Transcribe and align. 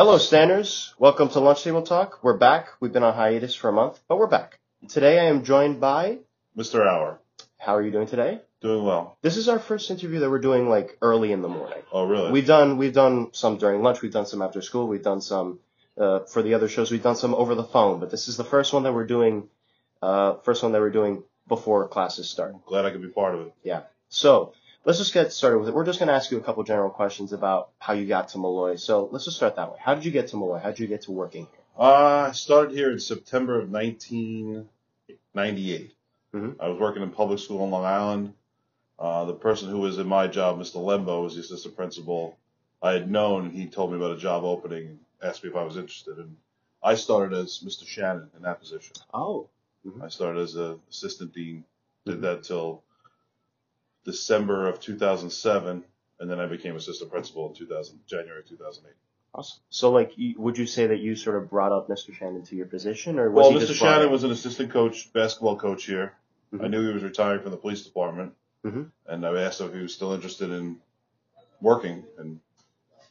Hello, 0.00 0.16
Stanners. 0.16 0.94
Welcome 0.98 1.28
to 1.28 1.40
Lunch 1.40 1.62
Table 1.62 1.82
Talk. 1.82 2.20
We're 2.22 2.38
back. 2.38 2.68
We've 2.80 2.90
been 2.90 3.02
on 3.02 3.12
hiatus 3.12 3.54
for 3.54 3.68
a 3.68 3.72
month, 3.74 4.00
but 4.08 4.16
we're 4.16 4.28
back. 4.28 4.58
Today 4.88 5.18
I 5.18 5.24
am 5.24 5.44
joined 5.44 5.78
by. 5.78 6.20
Mr. 6.56 6.88
Hour, 6.88 7.20
How 7.58 7.76
are 7.76 7.82
you 7.82 7.90
doing 7.90 8.06
today? 8.06 8.40
doing 8.62 8.82
well. 8.82 9.18
This 9.20 9.36
is 9.36 9.46
our 9.50 9.58
first 9.58 9.90
interview 9.90 10.20
that 10.20 10.30
we're 10.30 10.38
doing 10.38 10.70
like 10.70 10.96
early 11.02 11.32
in 11.32 11.42
the 11.42 11.48
morning. 11.48 11.82
Oh, 11.92 12.06
really? 12.06 12.32
We've 12.32 12.46
done 12.46 12.78
we've 12.78 12.94
done 12.94 13.34
some 13.34 13.58
during 13.58 13.82
lunch. 13.82 14.00
We've 14.00 14.10
done 14.10 14.24
some 14.24 14.40
after 14.40 14.62
school. 14.62 14.88
We've 14.88 15.02
done 15.02 15.20
some 15.20 15.58
uh, 15.98 16.20
for 16.20 16.40
the 16.40 16.54
other 16.54 16.70
shows. 16.70 16.90
We've 16.90 17.02
done 17.02 17.16
some 17.16 17.34
over 17.34 17.54
the 17.54 17.64
phone, 17.64 18.00
but 18.00 18.10
this 18.10 18.26
is 18.26 18.38
the 18.38 18.44
first 18.44 18.72
one 18.72 18.84
that 18.84 18.94
we're 18.94 19.06
doing. 19.06 19.50
Uh, 20.00 20.36
first 20.36 20.62
one 20.62 20.72
that 20.72 20.80
we're 20.80 20.88
doing 20.88 21.24
before 21.46 21.86
classes 21.88 22.30
start. 22.30 22.54
Glad 22.64 22.86
I 22.86 22.90
could 22.90 23.02
be 23.02 23.08
part 23.08 23.34
of 23.34 23.42
it. 23.48 23.52
Yeah. 23.62 23.82
So 24.08 24.54
let's 24.84 24.98
just 24.98 25.14
get 25.14 25.32
started 25.32 25.58
with 25.58 25.68
it. 25.68 25.74
We're 25.74 25.84
just 25.84 25.98
going 25.98 26.08
to 26.08 26.14
ask 26.14 26.30
you 26.30 26.38
a 26.38 26.42
couple 26.42 26.62
general 26.64 26.90
questions 26.90 27.32
about 27.32 27.70
how 27.78 27.92
you 27.94 28.06
got 28.06 28.28
to 28.30 28.38
Molloy. 28.38 28.76
So 28.76 29.08
let's 29.12 29.24
just 29.24 29.36
start 29.36 29.56
that 29.56 29.70
way. 29.70 29.78
How 29.80 29.94
did 29.94 30.04
you 30.04 30.10
get 30.10 30.28
to 30.28 30.36
Molloy? 30.36 30.58
How 30.58 30.70
did 30.70 30.80
you 30.80 30.86
get 30.86 31.02
to 31.02 31.12
working 31.12 31.46
here? 31.50 31.60
Uh, 31.78 32.28
I 32.28 32.32
started 32.32 32.74
here 32.76 32.90
in 32.90 32.98
September 32.98 33.60
of 33.60 33.70
1998. 33.70 35.92
Mhm. 36.34 36.56
I 36.60 36.68
was 36.68 36.78
working 36.78 37.02
in 37.02 37.10
public 37.10 37.38
school 37.40 37.64
in 37.64 37.70
Long 37.70 37.84
Island. 37.84 38.34
Uh, 38.98 39.24
the 39.24 39.34
person 39.34 39.68
who 39.70 39.78
was 39.80 39.98
in 39.98 40.06
my 40.06 40.26
job, 40.26 40.58
Mr. 40.58 40.76
Lembo, 40.76 41.22
was 41.24 41.34
the 41.34 41.40
assistant 41.40 41.74
principal. 41.76 42.36
I 42.82 42.92
had 42.92 43.10
known, 43.10 43.50
he 43.50 43.66
told 43.66 43.90
me 43.90 43.96
about 43.96 44.12
a 44.12 44.16
job 44.18 44.44
opening 44.44 44.86
and 44.88 44.98
asked 45.22 45.42
me 45.42 45.50
if 45.50 45.56
I 45.56 45.64
was 45.64 45.76
interested. 45.76 46.18
And 46.18 46.36
I 46.82 46.94
started 46.94 47.36
as 47.36 47.60
Mr. 47.60 47.86
Shannon 47.86 48.30
in 48.36 48.42
that 48.42 48.60
position. 48.60 48.94
Oh, 49.12 49.48
I 50.02 50.08
started 50.08 50.40
as 50.40 50.54
an 50.56 50.80
assistant 50.90 51.32
dean, 51.34 51.64
did 52.04 52.18
Mhm. 52.18 52.22
that 52.22 52.42
till 52.44 52.82
December 54.04 54.68
of 54.68 54.80
2007, 54.80 55.84
and 56.20 56.30
then 56.30 56.40
I 56.40 56.46
became 56.46 56.76
assistant 56.76 57.10
principal 57.10 57.48
in 57.48 57.54
2000, 57.54 58.00
January 58.06 58.42
2008. 58.48 58.94
awesome. 59.34 59.60
So 59.70 59.90
like, 59.90 60.12
would 60.36 60.58
you 60.58 60.66
say 60.66 60.86
that 60.88 60.98
you 60.98 61.16
sort 61.16 61.36
of 61.36 61.50
brought 61.50 61.72
up 61.72 61.88
Mr. 61.88 62.14
Shannon 62.14 62.42
to 62.46 62.56
your 62.56 62.66
position, 62.66 63.18
or 63.18 63.30
was 63.30 63.52
Well, 63.52 63.60
Mr. 63.62 63.74
Shannon 63.74 64.10
was 64.10 64.24
an 64.24 64.30
assistant 64.30 64.70
coach, 64.72 65.12
basketball 65.12 65.56
coach 65.56 65.84
here. 65.84 66.14
I 66.52 66.56
Mhm. 66.56 66.70
knew 66.70 66.88
he 66.88 66.94
was 66.94 67.02
retiring 67.04 67.42
from 67.42 67.52
the 67.52 67.56
police 67.56 67.84
department, 67.84 68.34
Mhm. 68.64 68.90
and 69.06 69.24
I 69.26 69.42
asked 69.42 69.60
him 69.60 69.68
if 69.68 69.74
he 69.74 69.80
was 69.82 69.94
still 69.94 70.12
interested 70.12 70.50
in 70.50 70.80
working, 71.60 72.04
and 72.18 72.40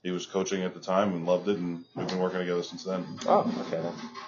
he 0.04 0.12
was 0.12 0.26
coaching 0.26 0.64
at 0.64 0.74
the 0.74 0.80
time 0.80 1.14
and 1.14 1.26
loved 1.26 1.48
it, 1.48 1.58
and 1.58 1.86
we've 1.96 2.08
been 2.08 2.20
working 2.20 2.40
together 2.40 2.64
since 2.64 2.84
then. 2.84 3.06
Oh, 3.28 3.42
okay. 3.68 3.82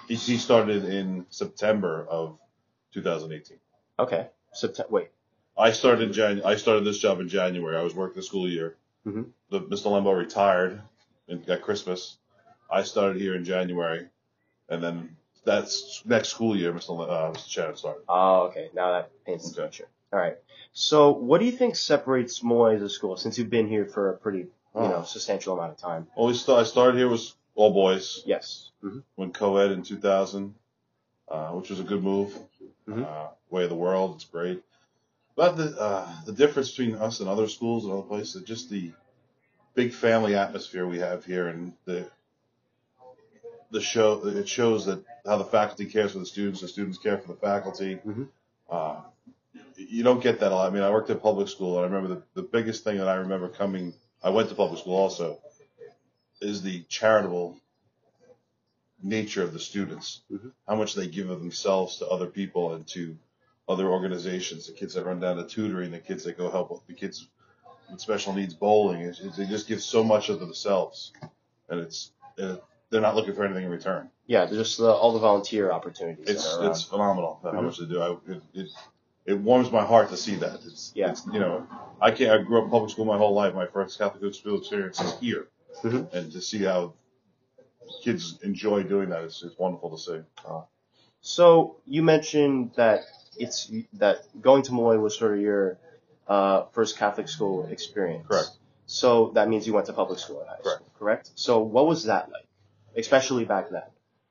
He, 0.08 0.14
he 0.14 0.38
started 0.38 0.84
in 0.84 1.26
September 1.30 2.06
of 2.08 2.38
2018. 2.92 3.58
Okay. 3.98 4.28
September. 4.52 4.90
Wait. 4.92 5.10
I 5.56 5.72
started 5.72 6.12
Jan- 6.12 6.42
I 6.44 6.56
started 6.56 6.84
this 6.84 6.98
job 6.98 7.20
in 7.20 7.28
January. 7.28 7.76
I 7.76 7.82
was 7.82 7.94
working 7.94 8.16
the 8.16 8.22
school 8.22 8.48
year. 8.48 8.76
Mhm. 9.06 9.30
The, 9.50 9.60
Mr. 9.60 9.86
Lembo 9.90 10.16
retired 10.16 10.80
and 11.28 11.44
got 11.44 11.60
Christmas. 11.62 12.16
I 12.70 12.82
started 12.84 13.20
here 13.20 13.34
in 13.34 13.44
January, 13.44 14.08
and 14.68 14.82
then 14.82 15.16
that's 15.44 16.02
next 16.06 16.28
school 16.30 16.56
year. 16.56 16.72
Mr. 16.72 16.90
Le- 16.96 17.06
uh, 17.06 17.32
Mr. 17.32 17.48
Shannon 17.48 17.76
started. 17.76 18.02
Oh, 18.08 18.42
okay. 18.44 18.70
Now 18.74 18.92
that 18.92 19.10
paints 19.26 19.50
the 19.52 19.60
Okay. 19.62 19.68
picture. 19.68 19.88
All 20.12 20.18
right. 20.18 20.38
So, 20.72 21.10
what 21.10 21.38
do 21.38 21.44
you 21.44 21.52
think 21.52 21.76
separates 21.76 22.42
Molloy 22.42 22.76
as 22.76 22.82
a 22.82 22.88
school 22.88 23.16
since 23.16 23.38
you've 23.38 23.50
been 23.50 23.68
here 23.68 23.84
for 23.84 24.10
a 24.10 24.16
pretty, 24.16 24.38
you 24.38 24.48
know, 24.74 24.98
Oh. 25.00 25.02
substantial 25.04 25.54
amount 25.54 25.72
of 25.72 25.78
time? 25.78 26.06
Well, 26.16 26.28
we 26.28 26.34
st- 26.34 26.56
I 26.58 26.62
started 26.62 26.96
here 26.96 27.08
was 27.08 27.34
all 27.54 27.72
boys. 27.74 28.22
Yes. 28.24 28.70
hmm 28.80 29.00
Went 29.16 29.34
co-ed 29.34 29.70
in 29.70 29.82
2000, 29.82 30.54
uh, 31.28 31.50
which 31.50 31.68
was 31.70 31.78
a 31.80 31.84
good 31.84 32.02
move. 32.02 32.38
Mhm. 32.88 33.04
Uh, 33.06 33.28
way 33.50 33.64
of 33.64 33.68
the 33.68 33.76
world, 33.76 34.14
it's 34.14 34.24
great. 34.24 34.62
But 35.34 35.56
the 35.56 35.78
uh, 35.80 36.24
the 36.26 36.32
difference 36.32 36.70
between 36.70 36.96
us 36.96 37.20
and 37.20 37.28
other 37.28 37.48
schools 37.48 37.84
and 37.84 37.92
other 37.92 38.02
places, 38.02 38.42
just 38.42 38.68
the 38.70 38.92
big 39.74 39.92
family 39.92 40.34
atmosphere 40.34 40.86
we 40.86 40.98
have 40.98 41.24
here, 41.24 41.48
and 41.48 41.72
the 41.84 42.06
the 43.70 43.80
show 43.80 44.26
it 44.26 44.48
shows 44.48 44.86
that 44.86 45.02
how 45.24 45.38
the 45.38 45.44
faculty 45.44 45.86
cares 45.86 46.12
for 46.12 46.18
the 46.18 46.26
students, 46.26 46.60
the 46.60 46.68
students 46.68 46.98
care 46.98 47.18
for 47.18 47.28
the 47.28 47.38
faculty. 47.38 47.96
Mhm. 47.96 48.28
Uh, 48.68 49.00
you 49.76 50.02
don't 50.02 50.22
get 50.22 50.40
that 50.40 50.52
a 50.52 50.54
lot. 50.54 50.70
I 50.70 50.74
mean, 50.74 50.82
I 50.82 50.90
worked 50.90 51.10
at 51.10 51.22
public 51.22 51.48
school, 51.48 51.76
and 51.76 51.86
I 51.86 51.88
remember 51.96 52.16
the, 52.16 52.42
the 52.42 52.48
biggest 52.48 52.84
thing 52.84 52.98
that 52.98 53.08
I 53.08 53.14
remember 53.14 53.48
coming. 53.48 53.94
I 54.22 54.30
went 54.30 54.50
to 54.50 54.54
public 54.54 54.80
school 54.80 54.96
also, 54.96 55.40
is 56.40 56.62
the 56.62 56.82
charitable 56.88 57.58
nature 59.02 59.42
of 59.42 59.52
the 59.52 59.58
students. 59.58 60.20
Mhm. 60.30 60.52
How 60.68 60.76
much 60.76 60.94
they 60.94 61.06
give 61.06 61.30
of 61.30 61.40
themselves 61.40 61.98
to 61.98 62.06
other 62.08 62.26
people 62.26 62.74
and 62.74 62.86
to 62.88 63.16
other 63.68 63.88
organizations. 63.88 64.66
The 64.66 64.72
kids 64.72 64.94
that 64.94 65.04
run 65.06 65.20
down 65.20 65.36
to 65.36 65.44
tutoring, 65.46 65.90
the 65.90 65.98
kids 65.98 66.24
that 66.24 66.36
go 66.38 66.50
help 66.50 66.70
with 66.70 66.86
the 66.86 66.94
kids 66.94 67.28
with 67.90 68.00
special 68.00 68.32
needs 68.32 68.54
bowling. 68.54 69.02
It's, 69.02 69.20
it's, 69.20 69.36
they 69.36 69.46
just 69.46 69.68
give 69.68 69.82
so 69.82 70.02
much 70.02 70.28
of 70.28 70.40
themselves, 70.40 71.12
and 71.68 71.80
it's 71.80 72.12
uh, 72.42 72.56
they're 72.90 73.00
not 73.00 73.14
looking 73.16 73.34
for 73.34 73.44
anything 73.44 73.64
in 73.64 73.70
return. 73.70 74.10
Yeah, 74.26 74.46
just 74.46 74.78
the, 74.78 74.90
all 74.90 75.12
the 75.12 75.18
volunteer 75.18 75.70
opportunities. 75.72 76.28
It's 76.28 76.56
it's 76.60 76.82
phenomenal 76.82 77.40
how 77.42 77.50
Mhm. 77.52 77.64
much 77.64 77.78
they 77.78 77.86
do. 77.86 78.00
I, 78.00 78.10
it, 78.32 78.42
it 78.54 78.68
it 79.24 79.34
warms 79.38 79.70
my 79.70 79.84
heart 79.84 80.10
to 80.10 80.16
see 80.16 80.34
that. 80.36 80.60
It's, 80.66 80.92
Yeah. 80.94 81.10
it's 81.10 81.24
you 81.26 81.38
know 81.40 81.66
I 82.00 82.10
can't. 82.10 82.30
I 82.32 82.42
grew 82.42 82.58
up 82.58 82.64
in 82.64 82.70
public 82.70 82.90
school 82.90 83.04
my 83.04 83.18
whole 83.18 83.34
life. 83.34 83.54
My 83.54 83.66
first 83.66 83.98
Catholic 83.98 84.34
school 84.34 84.58
experience 84.58 85.00
is 85.00 85.14
here, 85.20 85.48
Mhm. 85.84 86.12
and 86.12 86.32
to 86.32 86.40
see 86.40 86.64
how 86.64 86.94
kids 88.02 88.38
enjoy 88.42 88.82
doing 88.82 89.10
that 89.10 89.22
is 89.22 89.42
it's 89.46 89.58
wonderful 89.58 89.90
to 89.90 89.98
see. 89.98 90.20
So 91.20 91.76
you 91.86 92.02
mentioned 92.02 92.72
that 92.76 93.00
it's 93.36 93.70
that 93.94 94.24
going 94.40 94.62
to 94.64 94.72
Molloy 94.72 94.98
was 94.98 95.16
sort 95.18 95.34
of 95.34 95.40
your 95.40 95.78
uh, 96.28 96.64
first 96.72 96.96
Catholic 96.98 97.28
school 97.28 97.66
experience. 97.66 98.26
Correct. 98.28 98.50
So 98.86 99.30
that 99.34 99.48
means 99.48 99.66
you 99.66 99.72
went 99.72 99.86
to 99.86 99.92
public 99.92 100.18
school 100.18 100.42
at 100.42 100.48
high 100.48 100.56
Correct. 100.62 100.76
school, 100.76 100.90
correct? 100.98 101.30
So 101.34 101.60
what 101.60 101.86
was 101.86 102.04
that 102.04 102.30
like, 102.30 102.46
especially 102.96 103.44
back 103.44 103.70
then? 103.70 103.82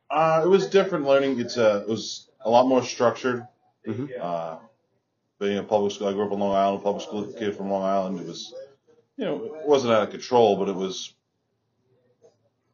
Uh, 0.10 0.42
it 0.44 0.48
was 0.48 0.68
different 0.68 1.06
learning. 1.06 1.40
It's 1.40 1.58
uh, 1.58 1.84
it 1.88 1.90
was 1.90 2.28
a 2.44 2.50
lot 2.50 2.68
more 2.68 2.84
structured. 2.84 3.48
Mhm. 3.88 4.10
Uh, 4.22 4.58
being 5.40 5.58
a 5.58 5.64
public 5.64 5.92
school, 5.92 6.08
I 6.08 6.14
grew 6.14 6.26
up 6.26 6.32
in 6.32 6.40
Long 6.40 6.56
Island, 6.56 6.82
a 6.82 6.84
public 6.84 7.04
school 7.04 7.26
kid 7.26 7.56
from 7.56 7.72
Long 7.72 7.82
Island. 7.82 8.20
It 8.20 8.28
was, 8.28 8.54
you 9.18 9.26
know, 9.26 9.44
it 9.44 9.66
wasn't 9.68 9.94
out 9.94 10.04
of 10.04 10.12
control, 10.12 10.56
but 10.58 10.70
it 10.70 10.76
was 10.76 11.16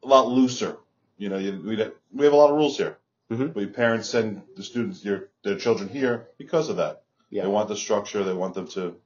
a 0.02 0.06
lot 0.06 0.28
looser. 0.28 0.76
You 1.16 1.30
know, 1.30 1.38
we 1.38 1.76
we 2.12 2.24
have 2.24 2.34
a 2.34 2.36
lot 2.36 2.50
of 2.50 2.56
rules 2.56 2.76
here. 2.76 2.97
Mhm. 3.30 3.52
But 3.52 3.60
your 3.60 3.70
parents 3.70 4.08
send 4.08 4.42
the 4.56 4.62
students, 4.62 5.02
their 5.02 5.28
their 5.42 5.56
children 5.58 5.88
here 5.88 6.28
because 6.38 6.68
of 6.70 6.76
that. 6.76 7.02
Yeah. 7.30 7.42
They 7.42 7.48
want 7.48 7.68
the 7.68 7.76
structure. 7.76 8.24
They 8.24 8.32
want 8.32 8.54
them 8.54 8.68
to 8.68 8.96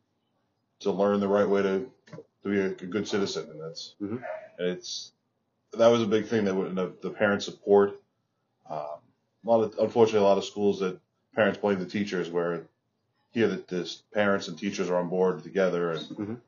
to 0.81 0.91
learn 0.91 1.21
the 1.21 1.29
right 1.29 1.49
way 1.49 1.63
to 1.63 1.91
to 2.45 2.49
be 2.49 2.61
a, 2.61 2.67
a 2.67 2.87
good 2.87 3.09
citizen, 3.09 3.49
and 3.51 3.61
that's 3.61 3.95
Mhm. 4.01 4.23
and 4.59 4.69
it's 4.69 5.13
that 5.73 5.89
was 5.89 6.03
a 6.03 6.07
big 6.07 6.27
thing 6.27 6.45
that 6.45 6.55
the, 6.55 6.93
the 7.03 7.11
parent 7.11 7.43
support. 7.43 8.01
Um, 8.69 8.79
a 9.45 9.49
lot 9.51 9.63
of 9.65 9.79
unfortunately 9.79 10.21
a 10.21 10.29
lot 10.29 10.39
of 10.39 10.45
schools 10.45 10.81
that 10.81 11.01
parents 11.35 11.59
blame 11.59 11.79
the 11.81 11.87
teachers 11.87 12.31
where 12.31 12.67
here 13.33 13.49
that 13.49 13.67
this 13.67 14.03
parents 14.13 14.47
and 14.49 14.59
teachers 14.59 14.89
are 14.91 14.97
on 14.99 15.09
board 15.09 15.43
together 15.43 15.93
and 15.93 16.01
Mhm. 16.09 16.41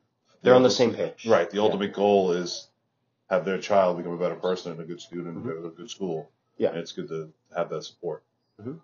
They're 0.43 0.53
on 0.53 0.61
the 0.63 0.69
same 0.69 0.93
page. 0.93 1.25
Right. 1.25 1.49
The 1.49 1.57
Yeah. 1.57 1.63
ultimate 1.63 1.91
goal 1.93 2.31
is 2.33 2.67
have 3.31 3.43
their 3.45 3.57
child 3.57 3.97
become 3.97 4.13
a 4.13 4.17
better 4.17 4.35
person 4.35 4.71
and 4.71 4.79
a 4.79 4.83
good 4.83 5.01
student 5.01 5.35
and 5.37 5.43
Mhm. 5.43 5.47
go 5.47 5.61
to 5.63 5.67
a 5.67 5.71
good 5.71 5.89
school. 5.89 6.29
Yeah. 6.57 6.69
And 6.69 6.77
it's 6.77 6.91
good 6.91 7.07
to 7.09 7.31
have 7.55 7.69
that 7.69 7.83
support. 7.83 8.23
All 8.65 8.75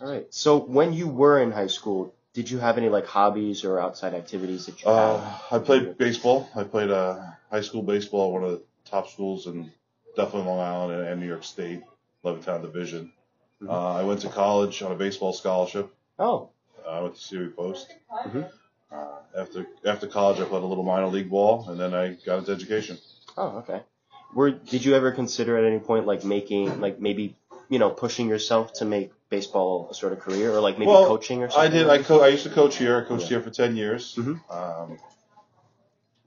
right. 0.00 0.26
So 0.30 0.58
when 0.58 0.92
you 0.92 1.08
were 1.08 1.40
in 1.42 1.50
high 1.52 1.66
school, 1.66 2.14
did 2.32 2.50
you 2.50 2.58
have 2.58 2.78
any 2.78 2.88
like 2.88 3.06
hobbies 3.06 3.64
or 3.64 3.78
outside 3.78 4.14
activities 4.14 4.66
that 4.66 4.80
you 4.82 4.88
Uh, 4.88 5.20
had? 5.20 5.56
I 5.56 5.64
played 5.64 5.98
baseball. 5.98 6.48
I 6.54 6.64
played 6.64 6.90
uh, 6.90 7.18
high 7.50 7.60
school 7.60 7.82
baseball 7.82 8.28
at 8.28 8.32
one 8.40 8.44
of 8.44 8.50
the 8.52 8.62
top 8.84 9.08
schools 9.08 9.46
in 9.46 9.70
definitely 10.16 10.48
Long 10.48 10.60
Island 10.60 11.06
and, 11.06 11.20
New 11.20 11.26
York 11.26 11.44
State, 11.44 11.82
Levittown 12.24 12.62
Division. 12.62 13.12
Mhm. 13.62 13.68
Uh, 13.68 13.94
I 14.00 14.02
went 14.04 14.20
to 14.22 14.28
college 14.28 14.80
on 14.82 14.90
a 14.92 14.94
baseball 14.94 15.32
scholarship. 15.34 15.94
Oh. 16.18 16.48
Uh, 16.84 16.88
I 16.88 17.00
went 17.02 17.14
to 17.16 17.20
Siri 17.20 17.48
Post. 17.50 17.94
Mhm. 18.26 18.50
Uh, 18.90 19.06
after 19.36 19.66
after 19.84 20.06
college, 20.06 20.40
I 20.40 20.44
played 20.44 20.62
a 20.62 20.66
little 20.66 20.82
minor 20.82 21.06
league 21.08 21.30
ball, 21.30 21.68
and 21.68 21.78
then 21.78 21.94
I 21.94 22.14
got 22.24 22.38
into 22.38 22.52
education. 22.52 22.98
Oh, 23.36 23.58
okay. 23.58 23.82
Were 24.34 24.50
did 24.50 24.84
you 24.84 24.94
ever 24.94 25.10
consider 25.12 25.56
at 25.58 25.64
any 25.64 25.78
point 25.80 26.06
like 26.06 26.24
making 26.24 26.80
like 26.80 27.00
maybe 27.00 27.36
you 27.68 27.78
know 27.78 27.90
pushing 27.90 28.28
yourself 28.28 28.72
to 28.74 28.84
make 28.84 29.12
baseball 29.28 29.88
a 29.90 29.94
sort 29.94 30.12
of 30.12 30.20
career 30.20 30.52
or 30.52 30.60
like 30.60 30.78
maybe 30.78 30.88
Well, 30.90 31.06
coaching 31.06 31.42
or 31.42 31.46
I 31.46 31.50
something? 31.50 31.72
did. 31.72 31.88
I 31.88 32.02
co- 32.02 32.20
I 32.22 32.28
used 32.28 32.44
to 32.44 32.50
coach 32.50 32.76
here. 32.76 33.00
I 33.00 33.04
coached 33.08 33.24
Yeah. 33.24 33.28
here 33.38 33.42
for 33.42 33.50
ten 33.50 33.76
years. 33.76 34.14
Mhm. 34.16 34.40
Um, 34.50 34.98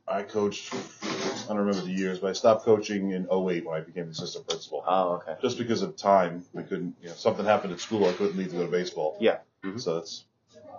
I 0.08 0.24
coached. 0.24 0.74
I 0.74 1.48
don't 1.48 1.58
remember 1.60 1.82
the 1.82 1.92
years, 1.94 2.20
but 2.20 2.30
I 2.30 2.34
stopped 2.34 2.64
coaching 2.66 3.12
in 3.12 3.26
08 3.32 3.66
when 3.66 3.76
I 3.76 3.80
became 3.82 4.10
assistant 4.10 4.48
principal. 4.48 4.84
Oh, 4.86 5.14
okay. 5.16 5.36
Just 5.42 5.58
because 5.58 5.82
of 5.82 5.96
time, 5.96 6.44
we 6.54 6.64
couldn't. 6.64 6.96
You 7.02 7.10
know, 7.10 7.16
something 7.16 7.46
happened 7.46 7.74
at 7.74 7.80
school. 7.80 8.08
I 8.08 8.14
couldn't 8.14 8.38
leave 8.38 8.50
to 8.52 8.58
go 8.58 8.66
to 8.66 8.72
baseball. 8.72 9.18
Yeah. 9.20 9.38
Mhm. 9.64 9.80
So 9.80 9.96
that's 9.96 10.26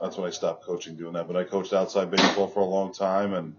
that's 0.00 0.16
when 0.18 0.26
I 0.26 0.30
stopped 0.30 0.64
coaching 0.64 0.96
doing 0.96 1.14
that. 1.14 1.26
But 1.26 1.36
I 1.36 1.44
coached 1.44 1.72
outside 1.72 2.10
baseball 2.10 2.48
for 2.48 2.60
a 2.60 2.64
long 2.66 2.92
time, 2.92 3.32
and 3.32 3.56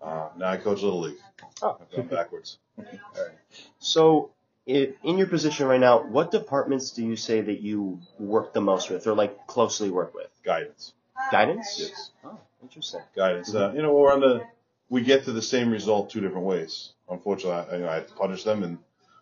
uh, 0.00 0.28
now 0.36 0.50
I 0.50 0.56
coach 0.56 0.82
little 0.82 1.00
league. 1.00 1.16
Oh. 1.62 1.78
I've 1.80 1.90
gone 1.96 2.06
backwards. 2.06 2.58
So, 3.80 4.30
i 4.68 4.92
in 5.02 5.18
your 5.18 5.26
position 5.26 5.66
right 5.66 5.80
now, 5.80 6.02
what 6.02 6.30
departments 6.30 6.90
do 6.90 7.04
you 7.04 7.16
say 7.16 7.40
that 7.40 7.60
you 7.60 8.00
work 8.18 8.52
the 8.52 8.60
most 8.60 8.90
with, 8.90 9.06
or 9.06 9.14
like 9.14 9.46
closely 9.46 9.90
work 9.90 10.14
with? 10.14 10.28
Guidance. 10.44 10.92
Guidance. 11.32 11.76
Yes. 11.80 12.10
Oh, 12.24 12.38
interesting. 12.62 13.00
guidance. 13.16 13.54
Uh, 13.54 13.72
you 13.74 13.82
know, 13.82 13.92
we're 13.92 14.12
on 14.12 14.20
the, 14.20 14.44
we 14.90 15.02
get 15.02 15.24
to 15.24 15.32
the 15.32 15.42
same 15.42 15.70
result 15.70 16.10
two 16.10 16.20
different 16.20 16.46
ways. 16.46 16.90
Unfortunately, 17.08 17.72
I, 17.72 17.76
you 17.76 17.82
know, 17.84 17.88
I 17.88 18.00
punish 18.00 18.44
them, 18.44 18.62
and 18.62 18.78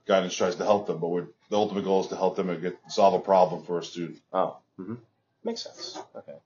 guidance 0.07 0.35
tries 0.35 0.57
to 0.57 0.65
help 0.65 0.87
them, 0.87 0.99
but 0.99 1.09
we're, 1.09 1.27
the 1.51 1.57
ultimate 1.57 1.85
goal 1.85 2.01
is 2.01 2.09
to 2.09 2.17
help 2.17 2.37
them 2.37 2.51
and 2.51 2.61
get 2.61 2.79
solve 2.89 3.15
a 3.15 3.21
problem 3.21 3.63
for 3.65 3.79
a 3.79 3.85
student. 3.85 4.21
Oh, 4.33 4.57
hmm 4.77 4.95
makes 5.45 5.63
sense. 5.63 5.99
Okay. 6.17 6.37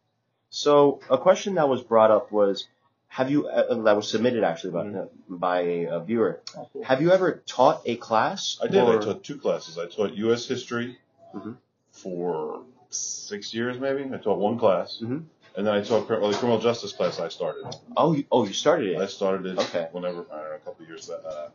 So 0.51 1.01
a 1.11 1.17
question 1.19 1.55
that 1.55 1.69
was 1.69 1.81
brought 1.83 2.11
up 2.11 2.31
was, 2.31 2.69
have 3.13 3.29
you 3.31 3.49
uh, 3.49 3.75
that 3.83 3.97
was 3.97 4.09
submitted 4.09 4.45
actually 4.45 4.71
by 4.71 4.85
Mm-hmm. 4.85 5.37
by 5.37 5.61
a, 5.61 6.01
viewer? 6.01 6.41
Have 6.85 7.03
you 7.03 7.11
ever 7.13 7.43
taught 7.45 7.83
a 7.85 7.97
class? 7.97 8.59
I 8.63 8.69
did. 8.69 8.83
or- 8.83 9.01
I 9.01 9.05
taught 9.05 9.25
two 9.25 9.37
classes. 9.37 9.79
I 9.79 9.87
taught 9.87 10.15
U.S. 10.15 10.47
history 10.47 10.97
Mhm. 11.35 11.57
for 11.91 12.63
six 12.91 13.53
years, 13.53 13.79
maybe. 13.79 14.03
I 14.15 14.19
taught 14.19 14.39
one 14.39 14.59
class, 14.59 15.01
Mhm. 15.03 15.25
and 15.57 15.67
then 15.67 15.75
I 15.75 15.83
taught 15.83 16.09
well, 16.09 16.31
the 16.31 16.37
criminal 16.39 16.61
justice 16.61 16.93
class. 16.93 17.19
I 17.21 17.29
started. 17.29 17.65
Oh, 17.97 18.13
you, 18.13 18.25
oh, 18.31 18.47
you 18.47 18.53
started 18.53 18.87
it. 18.93 18.99
I 19.01 19.07
started 19.07 19.45
it 19.47 19.59
Okay. 19.59 19.89
whenever 19.93 20.21
I 20.33 20.37
don't 20.39 20.49
know, 20.51 20.55
a 20.57 20.59
couple 20.59 20.83
of 20.85 20.89
years 20.89 21.07
that. 21.09 21.25
Uh, 21.27 21.49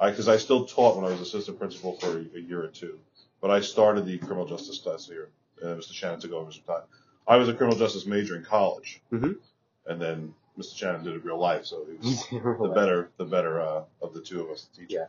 I 0.00 0.10
because 0.10 0.28
I 0.28 0.36
still 0.36 0.64
taught 0.66 0.96
when 0.96 1.04
I 1.04 1.10
was 1.10 1.20
assistant 1.20 1.58
principal 1.58 1.96
for 2.00 2.16
a, 2.18 2.24
a 2.36 2.40
year 2.40 2.62
or 2.62 2.68
two, 2.68 2.98
but 3.40 3.50
I 3.50 3.60
started 3.60 4.06
the 4.06 4.18
criminal 4.18 4.46
justice 4.46 4.78
class 4.78 5.06
here. 5.06 5.30
and 5.60 5.70
Uh, 5.72 5.76
Mr. 5.76 5.92
Shannon 5.92 6.20
took 6.20 6.32
over 6.32 6.50
some 6.52 6.62
time. 6.64 6.82
I 7.26 7.36
was 7.36 7.48
a 7.48 7.54
criminal 7.54 7.78
justice 7.78 8.04
major 8.06 8.34
in 8.36 8.44
college, 8.44 9.00
Mhm. 9.12 9.36
and 9.86 10.00
then 10.00 10.34
Mr. 10.58 10.76
Shannon 10.76 11.02
did 11.04 11.14
it 11.14 11.24
real 11.24 11.38
life, 11.38 11.64
so 11.64 11.84
he 11.86 11.96
was 12.06 12.26
the 12.30 12.72
better 12.74 13.10
the 13.16 13.24
better 13.24 13.60
uh, 13.60 13.82
of 14.02 14.12
the 14.14 14.20
two 14.20 14.42
of 14.42 14.50
us 14.50 14.64
to 14.74 14.80
teach. 14.80 14.90
Yeah. 14.90 15.06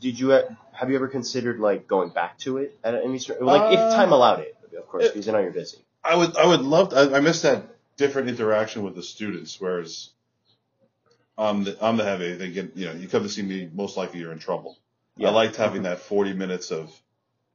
Did 0.00 0.18
you 0.18 0.32
uh, 0.32 0.42
have 0.72 0.90
you 0.90 0.96
ever 0.96 1.08
considered 1.08 1.60
like 1.60 1.86
going 1.86 2.10
back 2.10 2.38
to 2.40 2.58
it 2.58 2.78
at 2.82 2.94
any 2.94 3.18
certain 3.18 3.46
like 3.46 3.72
if 3.72 3.78
Uh, 3.78 3.94
time 3.94 4.12
allowed 4.12 4.40
it, 4.40 4.56
of 4.76 4.88
course, 4.88 5.04
it- 5.04 5.12
because 5.14 5.28
I 5.28 5.32
know 5.32 5.38
you're 5.40 5.52
busy. 5.52 5.78
I 6.04 6.16
would 6.16 6.36
I 6.36 6.46
would 6.46 6.62
love 6.62 6.88
to, 6.90 6.96
I, 6.96 7.18
I 7.18 7.20
miss 7.20 7.42
that 7.42 7.62
different 7.96 8.28
interaction 8.28 8.82
with 8.82 8.96
the 8.96 9.02
students, 9.04 9.60
whereas 9.60 10.10
I'm 11.38 11.64
the 11.64 11.76
I'm 11.80 11.96
the 11.96 12.04
heavy. 12.04 12.34
They 12.34 12.50
get 12.50 12.76
you 12.76 12.86
know 12.86 12.92
you 12.92 13.06
come 13.08 13.22
to 13.22 13.28
see 13.28 13.42
me, 13.42 13.68
most 13.72 13.96
likely 13.96 14.18
you're 14.20 14.32
in 14.32 14.38
trouble. 14.40 14.78
Yeah. 15.16 15.28
I 15.28 15.32
liked 15.32 15.56
having 15.56 15.82
that 15.82 15.98
40 16.00 16.32
minutes 16.32 16.70
of 16.72 16.90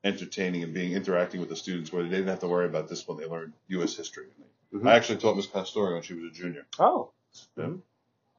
entertaining 0.04 0.64
and 0.64 0.74
being 0.74 0.94
interacting 0.94 1.40
with 1.42 1.50
the 1.50 1.56
students 1.56 1.92
where 1.92 2.04
they 2.04 2.10
didn't 2.10 2.28
have 2.28 2.40
to 2.40 2.48
worry 2.48 2.68
about 2.68 2.88
this 2.88 3.06
when 3.08 3.18
they 3.18 3.26
learned 3.26 3.54
U.S. 3.70 3.96
history. 3.96 4.28
Mhm. 4.74 4.88
I 4.88 4.96
actually 4.96 5.18
taught 5.20 5.36
Miss 5.38 5.48
Pastore 5.48 5.94
when 5.94 6.02
she 6.02 6.14
was 6.14 6.26
a 6.26 6.34
junior. 6.34 6.66
Oh. 6.80 7.12
Yeah. 7.56 7.66
Mhm. 7.66 7.82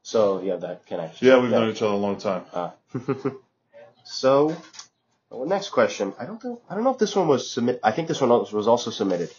So 0.02 0.40
yeah, 0.42 0.56
that 0.56 0.86
connection. 0.86 1.26
Yeah, 1.26 1.38
we've 1.40 1.50
known 1.50 1.70
each 1.70 1.82
other 1.82 1.92
a 1.92 1.96
long 1.96 2.16
time. 2.18 2.44
Ah. 2.54 2.72
so, 4.04 4.56
well, 5.30 5.46
next 5.46 5.70
question. 5.70 6.14
I 6.18 6.24
don't 6.26 6.42
know. 6.42 6.60
I 6.68 6.74
don't 6.74 6.84
know 6.84 6.92
if 6.92 6.98
this 6.98 7.14
one 7.14 7.28
was 7.28 7.50
submit. 7.50 7.80
I 7.82 7.92
think 7.92 8.08
this 8.08 8.20
one 8.20 8.30
was 8.30 8.52
was 8.52 8.68
also 8.68 8.90
submitted. 8.90 9.30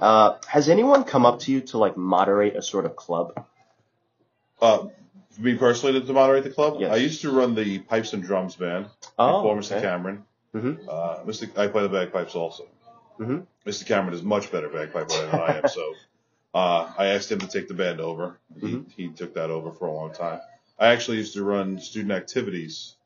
Uh, 0.00 0.38
has 0.48 0.68
anyone 0.68 1.04
come 1.04 1.24
up 1.26 1.40
to 1.40 1.52
you 1.52 1.60
to 1.62 1.78
like 1.78 1.96
moderate 1.96 2.56
a 2.56 2.62
sort 2.62 2.84
of 2.84 2.96
club? 2.96 3.46
Uh, 4.60 4.88
me 5.38 5.56
personally, 5.56 6.00
to, 6.00 6.06
to 6.06 6.12
moderate 6.12 6.44
the 6.44 6.50
club, 6.50 6.76
Yes. 6.80 6.92
I 6.92 6.96
used 6.96 7.20
to 7.22 7.30
run 7.30 7.54
the 7.54 7.78
pipes 7.80 8.12
and 8.12 8.22
drums 8.22 8.56
band 8.56 8.86
Oh, 9.18 9.42
before 9.42 9.56
Mr. 9.56 9.72
okay. 9.76 9.82
Cameron. 9.82 10.24
Mhm. 10.54 10.88
Uh, 10.88 11.24
Mr. 11.24 11.56
I 11.58 11.66
play 11.68 11.82
the 11.82 11.88
bagpipes 11.88 12.34
also. 12.34 12.66
Mhm. 13.18 13.46
Mr. 13.66 13.86
Cameron 13.86 14.14
is 14.14 14.22
much 14.22 14.50
better 14.50 14.68
bagpipe 14.68 15.08
player 15.08 15.26
than 15.30 15.40
I 15.40 15.58
am, 15.58 15.68
so 15.68 15.94
uh, 16.54 16.92
I 16.96 17.06
asked 17.06 17.30
him 17.32 17.40
to 17.40 17.46
take 17.48 17.68
the 17.68 17.74
band 17.74 18.00
over. 18.00 18.38
He, 18.60 18.66
Mhm. 18.66 18.92
he 18.92 19.08
took 19.08 19.34
that 19.34 19.50
over 19.50 19.72
for 19.72 19.86
a 19.88 19.92
long 19.92 20.12
time. 20.12 20.40
I 20.78 20.88
actually 20.88 21.18
used 21.18 21.34
to 21.34 21.44
run 21.44 21.80
student 21.80 22.12
activities 22.12 22.96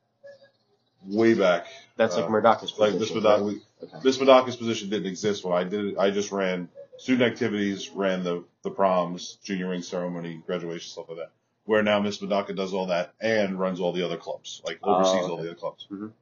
way 1.07 1.35
back. 1.35 1.67
That's 1.97 2.17
like 2.17 2.27
Uh, 2.27 2.29
Murdoch's 2.29 2.79
Like 2.79 2.93
this 2.99 3.11
position, 3.11 3.23
right? 3.47 3.57
Okay. 3.83 3.99
Miss 4.05 4.19
Madaka's 4.19 4.57
position 4.57 4.91
didn't 4.91 5.07
exist 5.07 5.45
when 5.45 5.55
I 5.57 5.65
did 5.65 5.85
it. 5.87 5.99
I 5.99 6.11
just 6.11 6.33
ran 6.33 6.69
student 6.99 7.31
activities, 7.31 7.91
ran 7.91 8.25
the, 8.25 8.45
the 8.63 8.71
proms, 8.71 9.39
junior 9.45 9.69
ring 9.71 9.83
ceremony, 9.83 10.43
graduation, 10.47 10.91
stuff 10.91 11.09
like 11.09 11.19
that. 11.19 11.31
Where 11.65 11.83
now 11.83 12.01
Miss 12.01 12.19
Madaka 12.19 12.57
does 12.57 12.73
all 12.75 12.87
that 12.87 13.15
and 13.21 13.59
runs 13.59 13.79
all 13.81 13.93
the 13.93 14.03
other 14.03 14.17
clubs, 14.17 14.63
like 14.65 14.79
Oh, 14.83 14.95
oversees 14.97 15.25
all 15.25 15.33
okay. 15.35 15.43
the 15.43 15.49
other 15.51 15.59
clubs. 15.59 15.87
Mhm. 15.91 16.13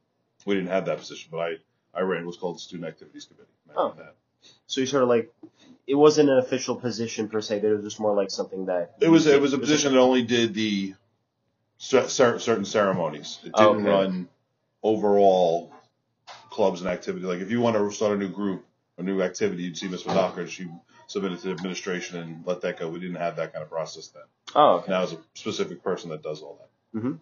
We 0.44 0.54
didn't 0.54 0.70
have 0.70 0.84
that 0.86 0.98
position, 0.98 1.28
but 1.32 1.38
I, 1.38 1.56
I 1.94 2.00
ran 2.02 2.26
what's 2.26 2.38
called 2.38 2.56
the 2.56 2.60
student 2.60 2.86
activities 2.88 3.24
committee. 3.24 3.50
Oh. 3.76 3.94
that. 3.96 4.14
So 4.66 4.80
you 4.80 4.86
sort 4.86 5.02
of 5.02 5.08
like 5.08 5.32
it 5.86 5.94
wasn't 5.94 6.30
an 6.30 6.38
official 6.38 6.76
position 6.76 7.28
per 7.28 7.40
se, 7.40 7.60
but 7.60 7.68
it 7.68 7.74
was 7.74 7.84
just 7.84 8.00
more 8.00 8.14
like 8.14 8.30
something 8.30 8.66
that 8.66 8.94
It 9.00 9.08
was 9.08 9.26
it 9.26 9.40
was 9.40 9.52
a 9.52 9.56
It 9.56 9.60
was 9.60 9.68
position 9.68 9.92
that 9.92 10.00
only 10.00 10.22
did 10.22 10.54
the 10.54 10.94
cer- 11.78 12.08
cer- 12.08 12.38
certain 12.38 12.64
ceremonies. 12.64 13.38
It 13.44 13.52
Oh, 13.54 13.74
didn't 13.74 13.86
okay. 13.86 13.96
run 13.96 14.28
overall 14.82 15.72
clubs 16.50 16.80
and 16.80 16.90
activity. 16.90 17.26
Like 17.26 17.40
if 17.40 17.50
you 17.50 17.60
want 17.60 17.76
to 17.76 17.90
start 17.92 18.12
a 18.12 18.16
new 18.16 18.28
group, 18.28 18.64
a 18.98 19.02
new 19.02 19.22
activity, 19.22 19.64
you'd 19.64 19.76
see 19.76 19.88
Miss 19.88 20.04
and 20.06 20.50
she 20.50 20.68
submit 21.06 21.32
it 21.32 21.40
to 21.40 21.50
administration 21.52 22.18
and 22.18 22.46
let 22.46 22.62
that 22.62 22.78
go. 22.78 22.88
We 22.88 22.98
didn't 22.98 23.16
have 23.16 23.36
that 23.36 23.52
kind 23.52 23.62
of 23.62 23.70
process 23.70 24.08
then. 24.08 24.22
Oh, 24.54 24.76
okay. 24.78 24.90
Now 24.90 25.02
it's 25.04 25.12
a 25.12 25.18
specific 25.34 25.82
person 25.82 26.10
that 26.10 26.22
does 26.22 26.42
all 26.42 26.58
that. 26.60 26.98
Mm-hmm. 26.98 27.12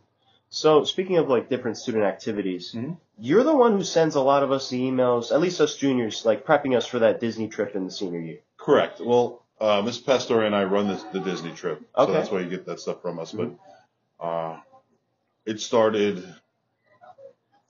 So 0.55 0.85
speaking 0.85 1.17
of 1.17 1.29
like 1.29 1.49
different 1.49 1.77
student 1.77 2.05
activities, 2.05 2.73
Mhm. 2.73 2.97
you're 3.19 3.43
the 3.43 3.57
one 3.57 3.73
who 3.73 3.83
sends 3.83 4.15
a 4.15 4.21
lot 4.21 4.45
of 4.45 4.53
us 4.53 4.71
the 4.71 4.81
emails, 4.81 5.33
at 5.33 5.41
least 5.41 5.61
us 5.61 5.75
juniors, 5.75 6.25
like 6.25 6.47
prepping 6.47 6.77
us 6.77 6.87
for 6.87 7.01
that 7.01 7.19
Disney 7.19 7.49
trip 7.49 7.75
in 7.75 7.85
the 7.85 7.91
senior 7.91 8.21
year. 8.21 8.39
Correct. 8.57 9.01
Well, 9.01 9.43
uh, 9.61 9.83
Miss 9.85 9.99
Pastore 9.99 10.45
and 10.45 10.55
I 10.55 10.63
run 10.63 10.87
the, 10.87 11.05
the 11.13 11.19
Disney 11.19 11.51
trip, 11.53 11.81
so 11.97 12.03
Okay. 12.05 12.13
that's 12.13 12.31
why 12.31 12.39
you 12.39 12.49
get 12.49 12.67
that 12.67 12.79
stuff 12.79 13.03
from 13.03 13.19
us. 13.19 13.33
But 13.33 13.51
uh, 14.21 14.61
it 15.45 15.61
started, 15.61 16.23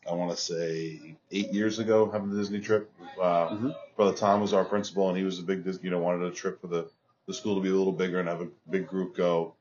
I 0.06 0.12
want 0.12 0.32
to 0.32 0.36
say, 0.36 1.16
eight 1.30 1.54
years 1.54 1.78
ago. 1.78 2.10
Having 2.10 2.32
the 2.32 2.36
Disney 2.36 2.60
trip, 2.60 2.90
uh, 3.18 3.48
Mhm. 3.48 3.74
Brother 3.96 4.14
Tom 4.14 4.42
was 4.42 4.52
our 4.52 4.64
principal, 4.66 5.08
and 5.08 5.16
he 5.16 5.24
was 5.24 5.38
a 5.38 5.42
big, 5.42 5.64
Dis- 5.64 5.78
you 5.82 5.88
know, 5.88 6.00
wanted 6.00 6.30
a 6.30 6.30
trip 6.34 6.60
for 6.60 6.66
the 6.66 6.90
the 7.26 7.32
school 7.32 7.54
to 7.54 7.62
be 7.62 7.70
a 7.70 7.74
little 7.74 7.92
bigger 7.94 8.20
and 8.20 8.28
have 8.28 8.42
a 8.42 8.48
big 8.68 8.86
group 8.86 9.16
go. 9.16 9.54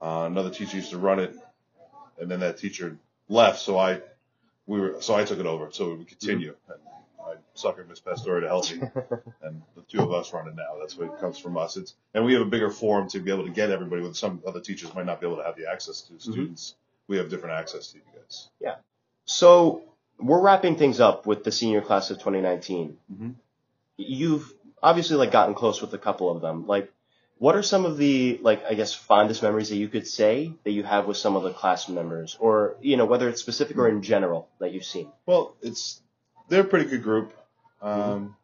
Uh, 0.00 0.26
another 0.30 0.50
teacher 0.50 0.76
used 0.76 0.90
to 0.90 0.98
run 0.98 1.18
it, 1.18 1.34
and 2.20 2.30
then 2.30 2.40
that 2.40 2.58
teacher 2.58 2.96
left, 3.28 3.60
so 3.60 3.78
I 3.78 4.00
we 4.66 4.80
were 4.80 4.96
so 5.00 5.14
I 5.14 5.24
took 5.24 5.38
it 5.38 5.46
over 5.46 5.70
so 5.70 5.90
we 5.90 5.96
would 5.96 6.08
continue. 6.08 6.54
And 6.68 6.78
I 7.24 7.34
suckered 7.56 7.88
Miss 7.88 8.00
Pastore 8.00 8.40
to 8.40 8.48
help 8.48 8.70
me 8.70 8.80
and 9.42 9.62
the 9.76 9.82
two 9.88 10.00
of 10.00 10.12
us 10.12 10.32
run 10.32 10.48
it 10.48 10.54
now. 10.56 10.76
That's 10.80 10.96
what 10.96 11.12
it 11.12 11.20
comes 11.20 11.38
from 11.38 11.56
us. 11.56 11.76
It's 11.76 11.94
and 12.14 12.24
we 12.24 12.32
have 12.34 12.42
a 12.42 12.46
bigger 12.46 12.70
forum 12.70 13.08
to 13.10 13.20
be 13.20 13.30
able 13.30 13.44
to 13.44 13.50
get 13.50 13.70
everybody. 13.70 14.02
When 14.02 14.14
some 14.14 14.42
other 14.46 14.60
teachers 14.60 14.94
might 14.94 15.06
not 15.06 15.20
be 15.20 15.26
able 15.26 15.38
to 15.38 15.44
have 15.44 15.56
the 15.56 15.70
access 15.70 16.02
to 16.02 16.18
students, 16.18 16.74
we 17.08 17.16
have 17.18 17.28
different 17.28 17.54
access 17.58 17.88
to 17.92 17.98
you 17.98 18.04
guys. 18.14 18.48
Yeah. 18.60 18.76
So 19.24 19.82
we're 20.18 20.40
wrapping 20.40 20.76
things 20.76 21.00
up 21.00 21.26
with 21.26 21.44
the 21.44 21.52
senior 21.52 21.80
class 21.80 22.10
of 22.10 22.18
2019. 22.18 22.96
Mhm. 23.12 23.34
You've 23.96 24.52
obviously 24.82 25.16
like 25.16 25.30
gotten 25.30 25.54
close 25.54 25.80
with 25.80 25.92
a 25.94 25.98
couple 25.98 26.30
of 26.30 26.40
them. 26.40 26.66
Like, 26.66 26.92
what 27.42 27.56
are 27.56 27.62
some 27.62 27.84
of 27.84 27.96
the 27.96 28.38
like 28.40 28.64
I 28.70 28.74
guess 28.74 28.94
fondest 28.94 29.42
memories 29.42 29.68
that 29.70 29.76
you 29.76 29.88
could 29.88 30.06
say 30.06 30.52
that 30.62 30.70
you 30.70 30.84
have 30.84 31.06
with 31.08 31.16
some 31.16 31.34
of 31.34 31.42
the 31.42 31.52
class 31.52 31.88
members, 31.88 32.36
or 32.38 32.76
you 32.80 32.96
know 32.96 33.04
whether 33.04 33.28
it's 33.28 33.40
specific 33.40 33.76
or 33.78 33.88
in 33.88 34.00
general 34.00 34.48
that 34.60 34.72
you've 34.72 34.84
seen? 34.84 35.10
Well, 35.26 35.56
it's 35.60 36.00
they're 36.48 36.60
a 36.60 36.64
pretty 36.72 36.88
good 36.88 37.02
group. 37.02 37.34
Um, 37.80 38.36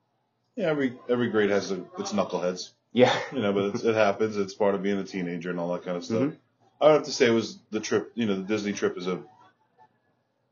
Yeah, 0.56 0.66
every 0.66 0.98
every 1.08 1.28
grade 1.30 1.50
has 1.50 1.70
a, 1.70 1.84
its 1.96 2.12
knuckleheads, 2.12 2.70
Yeah. 2.92 3.16
you 3.32 3.40
know, 3.40 3.52
but 3.52 3.64
it's, 3.66 3.84
it 3.84 3.94
happens. 3.94 4.36
It's 4.36 4.54
part 4.54 4.74
of 4.74 4.82
being 4.82 4.98
a 4.98 5.04
teenager 5.04 5.50
and 5.50 5.60
all 5.60 5.72
that 5.74 5.84
kind 5.84 5.96
of 5.96 6.04
stuff. 6.04 6.22
Mhm. 6.22 6.36
I 6.80 6.86
would 6.86 6.94
have 6.94 7.04
to 7.04 7.12
say 7.12 7.26
it 7.26 7.30
was 7.42 7.60
the 7.70 7.78
trip. 7.78 8.10
You 8.16 8.26
know, 8.26 8.34
the 8.34 8.48
Disney 8.54 8.72
trip 8.72 8.98
is 8.98 9.06
a 9.06 9.22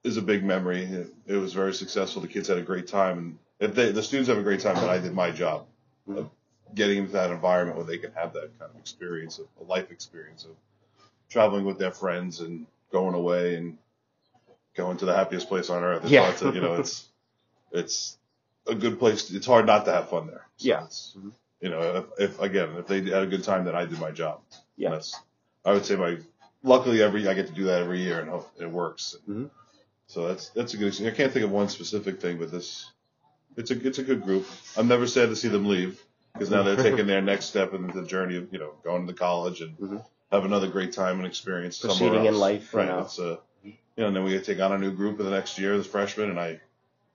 is 0.04 0.18
a 0.18 0.22
big 0.22 0.44
memory. 0.44 0.84
It, 0.84 1.12
it 1.26 1.36
was 1.36 1.52
very 1.52 1.74
successful. 1.74 2.22
The 2.22 2.28
kids 2.28 2.46
had 2.46 2.58
a 2.58 2.62
great 2.62 2.86
time, 2.86 3.18
and 3.18 3.38
if 3.58 3.74
they 3.74 3.90
the 3.90 4.04
students 4.04 4.28
have 4.28 4.38
a 4.38 4.44
great 4.44 4.60
time, 4.60 4.76
then 4.76 4.88
I 4.88 4.98
did 4.98 5.14
my 5.14 5.32
job 5.32 5.66
of 6.06 6.30
getting 6.74 6.98
into 6.98 7.12
that 7.12 7.30
environment 7.30 7.76
where 7.76 7.86
they 7.86 7.98
can 7.98 8.12
have 8.12 8.32
that 8.34 8.58
kind 8.58 8.70
of 8.70 8.78
experience, 8.78 9.38
of, 9.38 9.46
a 9.60 9.64
life 9.64 9.90
experience 9.90 10.44
of 10.44 10.50
traveling 11.28 11.64
with 11.64 11.78
their 11.78 11.90
friends 11.90 12.40
and 12.40 12.66
going 12.92 13.14
away 13.14 13.56
and 13.56 13.78
going 14.74 14.96
to 14.98 15.06
the 15.06 15.14
happiest 15.14 15.48
place 15.48 15.70
on 15.70 15.82
earth. 15.82 16.02
It's 16.04 16.12
Yeah. 16.12 16.32
to, 16.32 16.52
you 16.52 16.60
know, 16.60 16.74
it's 16.74 17.08
it's 17.72 18.18
a 18.66 18.74
good 18.74 18.98
place. 18.98 19.30
It's 19.30 19.46
hard 19.46 19.66
not 19.66 19.84
to 19.86 19.92
have 19.92 20.08
fun 20.08 20.26
there. 20.26 20.46
So 20.56 20.68
Yeah. 20.68 20.86
You 21.60 21.70
know, 21.70 21.80
if, 22.18 22.30
if 22.30 22.40
again, 22.40 22.70
if 22.76 22.86
they 22.86 23.02
had 23.02 23.22
a 23.22 23.26
good 23.26 23.42
time, 23.44 23.64
then 23.64 23.74
I 23.74 23.86
did 23.86 23.98
my 23.98 24.10
job. 24.10 24.40
Yeah. 24.76 25.00
I 25.64 25.72
would 25.72 25.84
say 25.86 25.96
my, 25.96 26.18
luckily 26.62 27.02
every, 27.02 27.26
I 27.26 27.34
get 27.34 27.46
to 27.48 27.52
do 27.52 27.64
that 27.64 27.82
every 27.82 28.02
year 28.02 28.20
and 28.20 28.28
hope 28.30 28.50
it 28.60 28.70
works. 28.70 29.16
Mhm. 29.28 29.50
So 30.06 30.28
that's, 30.28 30.50
that's 30.50 30.74
a 30.74 30.76
good, 30.76 30.94
I 31.04 31.10
can't 31.10 31.32
think 31.32 31.44
of 31.44 31.50
one 31.50 31.68
specific 31.68 32.20
thing, 32.20 32.38
but 32.38 32.52
this, 32.52 32.90
it's 33.56 33.70
a, 33.70 33.86
it's 33.86 33.98
a 33.98 34.02
good 34.02 34.22
group. 34.22 34.46
I'm 34.76 34.86
never 34.86 35.06
sad 35.06 35.30
to 35.30 35.36
see 35.36 35.48
them 35.48 35.66
leave 35.66 36.00
because 36.36 36.50
now 36.50 36.62
they're 36.62 36.76
taking 36.90 37.06
their 37.06 37.22
next 37.22 37.46
step 37.46 37.72
in 37.72 37.90
the 37.90 38.02
journey 38.02 38.36
of, 38.36 38.52
you 38.52 38.58
know, 38.58 38.72
going 38.84 39.06
to 39.06 39.12
college 39.14 39.60
and 39.60 39.76
Mhm. 39.78 40.04
have 40.30 40.44
another 40.44 40.68
great 40.68 40.92
time 40.92 41.18
and 41.18 41.26
experience 41.26 41.78
Proceeding 41.78 42.24
in 42.24 42.38
life, 42.38 42.74
Right. 42.74 42.86
know. 42.88 43.00
It's 43.00 43.18
a, 43.18 43.38
you 43.62 43.72
know, 43.96 44.06
and 44.08 44.16
then 44.16 44.24
we 44.24 44.32
get 44.32 44.44
to 44.44 44.54
take 44.54 44.62
on 44.62 44.72
a 44.72 44.78
new 44.78 44.92
group 44.92 45.18
in 45.20 45.24
the 45.24 45.32
next 45.32 45.58
year 45.58 45.74
as 45.74 45.86
freshmen 45.86 46.30
and 46.30 46.38
I, 46.38 46.60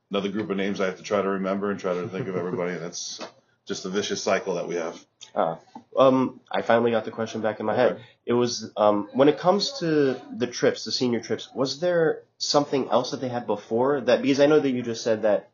another 0.10 0.30
group 0.30 0.50
of 0.50 0.58
names 0.58 0.82
I 0.82 0.86
have 0.86 0.98
to 0.98 1.04
try 1.04 1.22
to 1.22 1.30
remember 1.30 1.72
and 1.72 1.80
try 1.80 1.94
to 1.94 2.08
think 2.08 2.28
of 2.28 2.36
everybody. 2.36 2.74
And 2.74 2.82
that's 2.82 3.20
just 3.68 3.86
a 3.86 3.90
vicious 3.90 4.24
cycle 4.24 4.56
that 4.56 4.68
we 4.68 4.76
have. 4.76 5.00
Ah, 5.36 5.60
Um, 5.96 6.40
I 6.52 6.62
finally 6.62 6.92
got 6.92 7.06
the 7.06 7.12
question 7.12 7.42
back 7.42 7.60
in 7.60 7.66
my 7.66 7.76
head. 7.76 8.02
It 8.26 8.34
was 8.34 8.72
um, 8.76 9.08
when 9.14 9.30
it 9.30 9.38
comes 9.38 9.80
to 9.80 10.20
the 10.36 10.48
trips, 10.48 10.84
the 10.86 10.92
senior 10.92 11.20
trips. 11.22 11.50
Was 11.54 11.80
there 11.80 12.24
something 12.38 12.90
else 12.90 13.12
that 13.12 13.22
they 13.22 13.30
had 13.30 13.46
before 13.46 14.02
that? 14.02 14.22
Because 14.22 14.40
I 14.40 14.48
know 14.48 14.60
that 14.60 14.70
you 14.70 14.82
just 14.82 15.04
said 15.04 15.22
that 15.22 15.50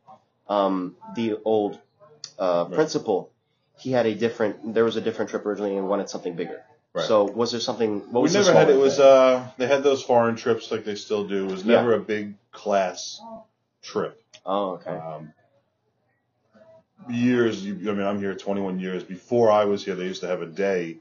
um, 0.48 0.96
the 1.14 1.36
old 1.44 1.78
uh, 2.38 2.64
Right. 2.68 2.74
principal 2.74 3.30
he 3.78 3.92
had 3.92 4.06
a 4.06 4.14
different. 4.14 4.74
There 4.74 4.84
was 4.84 4.96
a 4.96 5.00
different 5.00 5.30
trip 5.30 5.46
originally 5.46 5.76
and 5.76 5.88
wanted 5.88 6.08
something 6.10 6.34
bigger. 6.34 6.62
Right. 6.94 7.04
So 7.06 7.24
was 7.24 7.50
there 7.52 7.60
something? 7.60 8.00
What 8.12 8.20
we 8.20 8.22
was 8.22 8.32
the 8.32 8.40
never 8.40 8.52
had. 8.52 8.68
It 8.68 8.72
smaller 8.72 8.84
was 8.84 8.96
thing? 8.96 9.06
uh, 9.06 9.50
they 9.58 9.66
had 9.66 9.82
those 9.82 10.02
foreign 10.02 10.36
trips 10.36 10.70
like 10.70 10.84
they 10.84 10.94
still 10.94 11.24
do. 11.26 11.44
It 11.46 11.50
was 11.50 11.64
Yeah. 11.64 11.76
never 11.76 11.94
a 11.94 12.00
big 12.00 12.34
class 12.52 13.20
trip. 13.82 14.20
oh, 14.46 14.70
okay. 14.72 14.90
Um, 14.96 15.32
years, 17.08 17.64
I 17.64 17.70
mean, 17.70 18.02
I'm 18.02 18.18
here 18.18 18.34
21 18.34 18.80
years. 18.80 19.04
Before 19.04 19.50
I 19.50 19.64
was 19.64 19.84
here, 19.84 19.94
they 19.94 20.04
used 20.04 20.20
to 20.22 20.26
have 20.28 20.42
a 20.42 20.46
day 20.46 20.98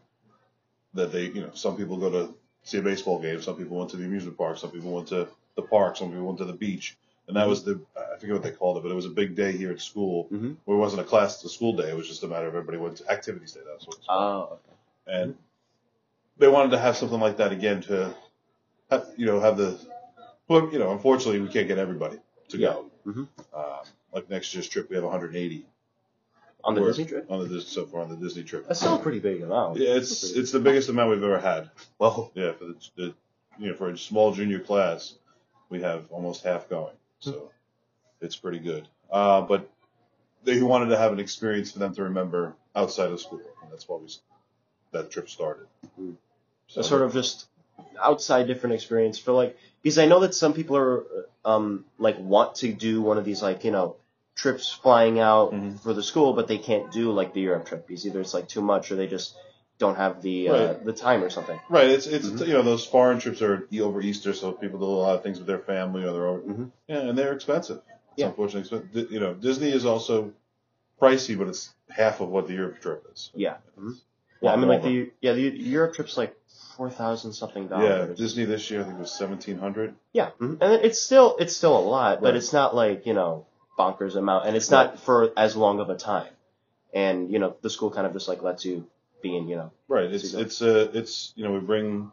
that 0.93 1.11
they, 1.11 1.25
you 1.25 1.41
know, 1.41 1.51
some 1.53 1.75
people 1.77 1.97
go 1.97 2.09
to 2.09 2.33
see 2.63 2.77
a 2.77 2.81
baseball 2.81 3.19
game, 3.19 3.41
some 3.41 3.55
people 3.55 3.77
went 3.77 3.89
to 3.91 3.97
the 3.97 4.05
amusement 4.05 4.37
park, 4.37 4.57
some 4.57 4.71
people 4.71 4.91
went 4.91 5.07
to 5.07 5.27
the 5.55 5.61
park, 5.61 5.97
some 5.97 6.09
people 6.09 6.25
went 6.25 6.37
to 6.39 6.45
the 6.45 6.53
beach, 6.53 6.97
and 7.27 7.35
that 7.35 7.47
was 7.47 7.63
the, 7.63 7.79
I 7.95 8.17
forget 8.19 8.33
what 8.35 8.43
they 8.43 8.51
called 8.51 8.77
it, 8.77 8.83
but 8.83 8.91
it 8.91 8.95
was 8.95 9.05
a 9.05 9.09
big 9.09 9.35
day 9.35 9.51
here 9.51 9.71
at 9.71 9.81
school. 9.81 10.27
Mhm. 10.31 10.55
Where 10.65 10.77
it 10.77 10.79
wasn't 10.79 11.01
a 11.01 11.05
class, 11.05 11.41
the 11.41 11.49
school 11.49 11.73
day. 11.75 11.89
It 11.89 11.95
was 11.97 12.07
just 12.07 12.23
a 12.23 12.27
matter 12.27 12.47
of 12.47 12.55
everybody 12.55 12.77
went 12.77 12.97
to 12.97 13.11
activities 13.11 13.51
day. 13.53 13.61
That's 13.69 13.85
what 13.85 13.97
it's 13.97 14.07
called. 14.07 14.49
Oh, 14.49 14.53
okay. 14.53 15.21
and 15.21 15.37
they 16.37 16.47
wanted 16.47 16.71
to 16.71 16.77
have 16.79 16.95
something 16.97 17.19
like 17.19 17.37
that 17.37 17.51
again 17.51 17.81
to, 17.83 18.13
have, 18.91 19.07
you 19.17 19.25
know, 19.25 19.39
have 19.39 19.57
the, 19.57 19.77
well, 20.47 20.69
you 20.71 20.79
know, 20.79 20.91
unfortunately 20.91 21.39
we 21.41 21.47
can't 21.49 21.67
get 21.67 21.77
everybody 21.77 22.17
to 22.49 22.57
go. 22.57 22.85
Mhm. 23.05 23.27
Um, 23.53 23.85
like 24.13 24.29
next 24.29 24.53
year's 24.53 24.67
trip, 24.67 24.89
we 24.89 24.95
have 24.95 25.03
180 25.03 25.65
on 26.63 26.75
the 26.75 26.81
Disney 26.83 27.05
trip. 27.05 27.29
on 27.31 27.47
the 27.47 27.61
so 27.61 27.85
far 27.85 28.01
on 28.01 28.09
the 28.09 28.15
Disney 28.17 28.43
trip. 28.43 28.67
That's 28.67 28.79
still 28.79 28.95
a 28.95 28.99
pretty 28.99 29.19
big 29.19 29.41
amount. 29.41 29.77
Yeah, 29.77 29.95
it's 29.95 30.31
it's 30.31 30.51
the 30.51 30.59
biggest 30.59 30.89
amount 30.89 31.11
we've 31.11 31.23
ever 31.23 31.39
had. 31.39 31.69
well, 31.99 32.31
Yeah, 32.35 32.51
for 32.53 32.65
the, 32.65 32.75
the 32.95 33.13
you 33.59 33.69
know 33.69 33.73
for 33.75 33.89
a 33.89 33.97
small 33.97 34.33
junior 34.33 34.59
class, 34.59 35.15
we 35.69 35.81
have 35.81 36.11
almost 36.11 36.43
half 36.43 36.67
going, 36.69 36.93
so 37.19 37.51
it's 38.21 38.35
pretty 38.35 38.59
good. 38.59 38.87
Uh, 39.11 39.41
but 39.41 39.69
they 40.43 40.61
wanted 40.61 40.87
to 40.89 40.97
have 40.97 41.11
an 41.13 41.19
experience 41.19 41.71
for 41.71 41.79
them 41.79 41.93
to 41.95 42.03
remember 42.03 42.55
outside 42.75 43.11
of 43.11 43.19
school, 43.19 43.41
and 43.61 43.71
that's 43.71 43.87
why 43.87 43.97
we 43.97 44.07
that 44.91 45.11
trip 45.11 45.29
started. 45.29 45.67
So 46.67 46.81
a 46.81 46.83
sort 46.83 47.01
of 47.01 47.13
just 47.13 47.47
outside 48.01 48.47
different 48.47 48.75
experience 48.75 49.19
for 49.19 49.31
like 49.31 49.57
because 49.83 49.97
I 49.97 50.05
know 50.05 50.19
that 50.21 50.33
some 50.33 50.53
people 50.53 50.77
are 50.77 51.03
um 51.45 51.85
like 51.97 52.17
want 52.19 52.55
to 52.55 52.73
do 52.73 53.01
one 53.01 53.17
of 53.17 53.25
these 53.25 53.41
like 53.41 53.63
you 53.63 53.71
know 53.71 53.95
trips 54.35 54.71
flying 54.71 55.19
out 55.19 55.51
Mhm. 55.51 55.79
for 55.79 55.93
the 55.93 56.03
school, 56.03 56.33
but 56.33 56.47
they 56.47 56.57
can't 56.57 56.91
do 56.91 57.11
like 57.11 57.33
the 57.33 57.41
Europe 57.41 57.65
trip 57.65 57.87
because 57.87 58.05
either 58.05 58.21
it's 58.21 58.33
like 58.33 58.47
too 58.47 58.61
much 58.61 58.91
or 58.91 58.95
they 58.95 59.07
just 59.07 59.35
don't 59.79 59.95
have 59.95 60.21
the 60.21 60.49
uh, 60.49 60.53
Right. 60.67 60.85
the 60.85 60.93
time 60.93 61.23
or 61.23 61.29
something. 61.29 61.59
Right. 61.69 61.89
It's 61.89 62.07
it's 62.07 62.27
Mhm. 62.27 62.47
you 62.47 62.53
know 62.53 62.63
those 62.63 62.85
foreign 62.85 63.19
trips 63.19 63.41
are 63.41 63.67
over 63.81 64.01
Easter, 64.01 64.33
so 64.33 64.51
people 64.51 64.79
do 64.79 64.85
a 64.85 64.87
lot 64.87 65.15
of 65.15 65.23
things 65.23 65.37
with 65.37 65.47
their 65.47 65.59
family 65.59 66.03
or 66.03 66.13
their 66.13 66.27
own. 66.27 66.41
Mhm. 66.41 66.71
Yeah, 66.87 67.09
and 67.09 67.17
they're 67.17 67.33
expensive. 67.33 67.77
It's 68.13 68.21
Yeah. 68.21 68.27
unfortunately. 68.27 69.07
You 69.11 69.19
know, 69.19 69.33
Disney 69.33 69.69
is 69.69 69.85
also 69.85 70.31
pricey, 70.99 71.37
but 71.37 71.47
it's 71.47 71.73
half 71.89 72.21
of 72.21 72.29
what 72.29 72.47
the 72.47 72.53
Europe 72.53 72.81
trip 72.81 73.05
is. 73.13 73.31
Yeah. 73.35 73.57
Mhm. 73.79 73.95
Yeah, 74.41 74.53
I 74.53 74.55
mean 74.55 74.67
like 74.67 74.83
the 74.83 75.11
yeah 75.21 75.33
the 75.33 75.41
Europe 75.41 75.93
trip's 75.93 76.17
like 76.17 76.35
four 76.75 76.89
thousand 76.89 77.33
something 77.33 77.67
dollars. 77.67 78.09
yeah. 78.09 78.15
Disney 78.15 78.45
this 78.45 78.69
year 78.69 78.81
I 78.81 78.83
think 78.83 78.99
was 78.99 79.11
seventeen 79.11 79.57
hundred. 79.57 79.95
Yeah, 80.13 80.29
mhm. 80.39 80.57
and 80.61 80.73
it's 80.85 80.99
still 80.99 81.35
it's 81.39 81.55
still 81.55 81.77
a 81.77 81.81
lot, 81.81 82.21
but 82.21 82.35
it's 82.35 82.53
not 82.53 82.75
like 82.75 83.05
you 83.05 83.13
know 83.13 83.45
bonkers 83.77 84.15
amount, 84.15 84.47
and 84.47 84.55
it's 84.55 84.71
not 84.71 84.99
for 84.99 85.31
as 85.37 85.55
long 85.55 85.79
of 85.79 85.89
a 85.89 85.95
time. 85.95 86.33
And 86.93 87.31
you 87.31 87.37
know 87.39 87.55
the 87.61 87.69
school 87.69 87.91
kind 87.91 88.07
of 88.07 88.13
just 88.13 88.27
like 88.27 88.41
lets 88.43 88.63
you 88.65 88.87
be 89.21 89.35
in 89.35 89.47
you 89.47 89.55
know 89.55 89.71
Right. 89.87 90.11
It's 90.11 90.31
go- 90.31 90.39
it's 90.39 90.61
uh 90.61 90.89
it's 90.93 91.33
you 91.35 91.43
know 91.43 91.51
we 91.53 91.59
bring. 91.59 92.11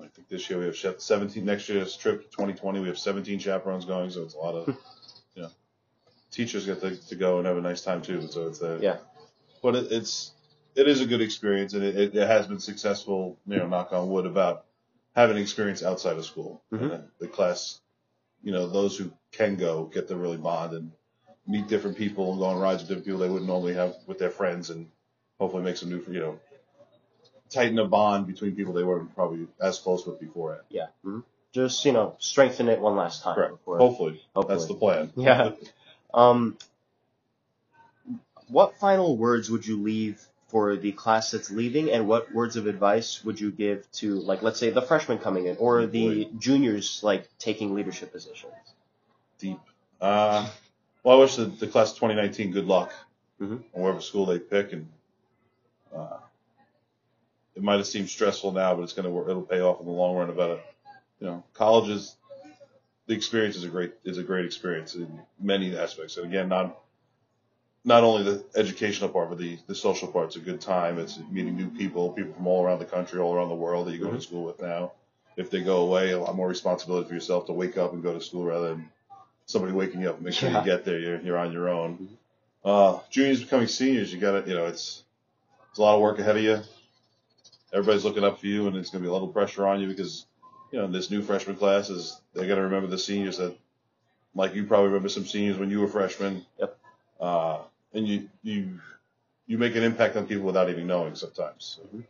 I 0.00 0.06
think 0.06 0.28
this 0.28 0.48
year 0.48 0.58
we 0.60 0.66
have 0.66 0.76
seventeen. 0.76 1.44
Next 1.44 1.68
year's 1.68 1.96
trip, 1.96 2.30
twenty 2.30 2.54
twenty, 2.54 2.80
we 2.80 2.88
have 2.88 2.98
seventeen 2.98 3.38
chaperones 3.40 3.84
going, 3.84 4.10
so 4.10 4.22
it's 4.22 4.34
a 4.34 4.38
lot 4.38 4.54
of, 4.54 4.68
you 5.34 5.42
know, 5.42 5.50
teachers 6.30 6.66
get 6.66 6.80
to, 6.82 6.96
to 7.08 7.14
go 7.16 7.38
and 7.38 7.46
have 7.46 7.56
a 7.56 7.60
nice 7.60 7.82
time 7.82 8.00
too. 8.00 8.28
So 8.28 8.46
it's 8.46 8.62
a 8.62 8.78
Yeah. 8.80 8.98
But 9.62 9.74
it, 9.74 9.92
it's 9.92 10.32
it 10.76 10.86
is 10.86 11.00
a 11.00 11.06
good 11.06 11.20
experience, 11.20 11.74
and 11.74 11.82
it, 11.82 12.14
it, 12.14 12.28
has 12.28 12.46
been 12.46 12.60
successful. 12.60 13.38
You 13.46 13.56
know, 13.56 13.66
knock 13.66 13.92
on 13.92 14.08
wood 14.08 14.24
about 14.26 14.66
having 15.16 15.36
experience 15.36 15.82
outside 15.82 16.16
of 16.16 16.24
school. 16.24 16.62
Mhm. 16.72 16.92
Uh, 16.94 17.00
the 17.18 17.26
class, 17.26 17.80
you 18.40 18.52
know, 18.52 18.68
those 18.68 18.96
who 18.96 19.10
can 19.32 19.56
go 19.56 19.86
get 19.86 20.06
to 20.08 20.16
really 20.16 20.36
bond 20.36 20.74
and 20.74 20.92
meet 21.46 21.66
different 21.66 21.96
people 21.96 22.30
and 22.30 22.38
go 22.38 22.46
on 22.46 22.60
rides 22.60 22.82
with 22.82 22.88
different 22.88 23.06
people 23.06 23.18
they 23.18 23.28
wouldn't 23.28 23.48
normally 23.48 23.74
have 23.74 23.96
with 24.06 24.18
their 24.20 24.30
friends, 24.30 24.70
and 24.70 24.86
hopefully 25.38 25.62
make 25.62 25.76
some 25.76 25.88
new, 25.90 26.02
you 26.10 26.20
know, 26.20 26.40
tighten 27.50 27.78
a 27.78 27.84
bond 27.86 28.26
between 28.26 28.54
people 28.54 28.72
they 28.72 28.82
weren't 28.84 29.14
probably 29.14 29.46
as 29.60 29.78
close 29.78 30.04
with 30.06 30.20
beforehand. 30.20 30.62
yeah 30.68 30.86
mhm. 31.04 31.22
just 31.52 31.84
you 31.84 31.92
know 31.92 32.14
strengthen 32.18 32.68
it 32.68 32.80
one 32.80 32.96
last 32.96 33.22
time. 33.22 33.34
Correct. 33.34 33.52
Before, 33.52 33.78
Hopefully, 33.78 34.20
hopefully. 34.34 34.56
that's 34.56 34.68
the 34.68 34.74
plan. 34.74 35.12
Yeah. 35.16 35.52
Um, 36.12 36.56
what 38.48 38.78
final 38.78 39.16
words 39.16 39.50
would 39.50 39.66
you 39.66 39.80
leave 39.82 40.26
for 40.48 40.76
the 40.76 40.92
class 40.92 41.30
that's 41.32 41.50
leaving, 41.50 41.90
and 41.90 42.08
what 42.08 42.32
words 42.34 42.56
of 42.56 42.66
advice 42.66 43.22
would 43.24 43.38
you 43.38 43.50
give 43.50 43.90
to, 43.92 44.14
like, 44.20 44.40
let's 44.42 44.58
say 44.58 44.70
the 44.70 44.80
freshmen 44.80 45.18
coming 45.18 45.46
in, 45.46 45.56
or 45.58 45.84
the 45.86 46.30
juniors 46.38 47.02
like 47.02 47.28
taking 47.38 47.74
leadership 47.74 48.10
positions? 48.12 48.54
deep. 49.38 49.60
Uh, 50.00 50.48
well, 51.02 51.18
I 51.18 51.20
wish 51.20 51.36
the, 51.36 51.44
the 51.44 51.66
class 51.66 51.90
of 51.92 51.96
2019 51.98 52.50
good 52.52 52.66
luck 52.66 52.92
Mhm. 53.40 53.62
on 53.74 53.82
whatever 53.82 54.00
school 54.00 54.24
they 54.26 54.38
pick, 54.38 54.72
and 54.72 54.88
uh, 55.94 56.18
it 57.56 57.62
might 57.62 57.76
have 57.76 57.86
seemed 57.86 58.08
stressful 58.08 58.52
now, 58.52 58.74
but 58.74 58.82
it's 58.82 58.92
going 58.92 59.04
to 59.04 59.10
work. 59.10 59.28
It'll 59.28 59.42
pay 59.42 59.60
off 59.60 59.80
in 59.80 59.86
the 59.86 59.92
long 59.92 60.16
run. 60.16 60.30
About 60.30 60.50
it, 60.52 60.64
you 61.20 61.26
know, 61.26 61.42
college 61.54 61.88
is 61.90 62.14
the 63.06 63.14
experience 63.14 63.56
is 63.56 63.64
a 63.64 63.68
great 63.68 63.94
is 64.04 64.18
a 64.18 64.22
great 64.22 64.44
experience 64.44 64.94
in 64.94 65.20
many 65.40 65.76
aspects, 65.76 66.16
and 66.16 66.26
again, 66.26 66.48
not 66.48 66.78
not 67.84 68.04
only 68.04 68.22
the 68.24 68.44
educational 68.54 69.08
part, 69.08 69.28
but 69.30 69.38
the 69.38 69.58
the 69.66 69.74
social 69.74 70.08
part's 70.08 70.36
a 70.36 70.40
good 70.40 70.60
time. 70.60 70.98
It's 70.98 71.18
meeting 71.30 71.56
new 71.56 71.70
people, 71.70 72.10
people 72.12 72.32
from 72.34 72.46
all 72.46 72.64
around 72.64 72.78
the 72.80 72.84
country, 72.84 73.18
all 73.20 73.34
around 73.34 73.48
the 73.48 73.54
world 73.54 73.86
that 73.86 73.92
you 73.92 73.98
go 74.00 74.10
to 74.10 74.16
Mhm. 74.18 74.22
school 74.22 74.44
with 74.44 74.60
now. 74.60 74.92
If 75.36 75.50
they 75.50 75.62
go 75.62 75.82
away, 75.82 76.10
a 76.10 76.18
lot 76.18 76.34
more 76.34 76.48
responsibility 76.48 77.08
for 77.08 77.14
yourself 77.14 77.46
to 77.46 77.52
wake 77.52 77.76
up 77.78 77.92
and 77.92 78.02
go 78.02 78.12
to 78.12 78.20
school 78.20 78.44
rather 78.44 78.70
than 78.70 78.90
somebody 79.46 79.72
waking 79.72 80.02
you 80.02 80.10
up 80.10 80.16
and 80.16 80.24
make 80.24 80.34
sure 80.34 80.50
Yeah. 80.50 80.58
you 80.58 80.64
get 80.64 80.84
there. 80.84 80.98
You're, 80.98 81.20
you're 81.20 81.38
on 81.38 81.52
your 81.52 81.68
own. 81.68 81.96
Mhm. 81.96 82.16
Uh, 82.64 83.00
juniors 83.08 83.42
becoming 83.42 83.68
seniors, 83.68 84.12
you 84.12 84.20
got 84.20 84.32
to, 84.44 84.50
you 84.50 84.56
know, 84.56 84.66
it's 84.66 85.04
it's 85.78 85.80
a 85.80 85.84
lot 85.84 85.94
of 85.94 86.00
work 86.00 86.18
ahead 86.18 86.36
of 86.36 86.42
you. 86.42 86.58
Everybody's 87.72 88.04
looking 88.04 88.24
up 88.24 88.40
for 88.40 88.48
you, 88.48 88.66
and 88.66 88.76
it's 88.76 88.90
going 88.90 89.00
to 89.00 89.06
be 89.06 89.08
a 89.08 89.12
little 89.12 89.28
pressure 89.28 89.64
on 89.64 89.80
you 89.80 89.86
because, 89.86 90.26
you 90.72 90.78
know, 90.80 90.88
this 90.88 91.08
new 91.08 91.22
freshman 91.22 91.54
class 91.54 91.88
is 91.88 92.20
they 92.34 92.48
got 92.48 92.56
to 92.56 92.62
remember 92.62 92.88
the 92.88 92.98
seniors 92.98 93.38
that, 93.38 93.56
like 94.34 94.56
you 94.56 94.66
probably 94.66 94.88
remember 94.88 95.08
some 95.08 95.24
seniors 95.24 95.56
when 95.56 95.70
you 95.70 95.78
were 95.78 95.86
freshmen. 95.86 96.44
Yep. 96.58 96.78
Uh, 97.20 97.58
and 97.94 98.08
you 98.08 98.28
you 98.42 98.80
you 99.46 99.56
make 99.56 99.76
an 99.76 99.84
impact 99.84 100.16
on 100.16 100.26
people 100.26 100.46
without 100.46 100.68
even 100.68 100.88
knowing 100.88 101.14
sometimes. 101.14 101.78
So 101.78 101.96
Mhm. 101.96 102.04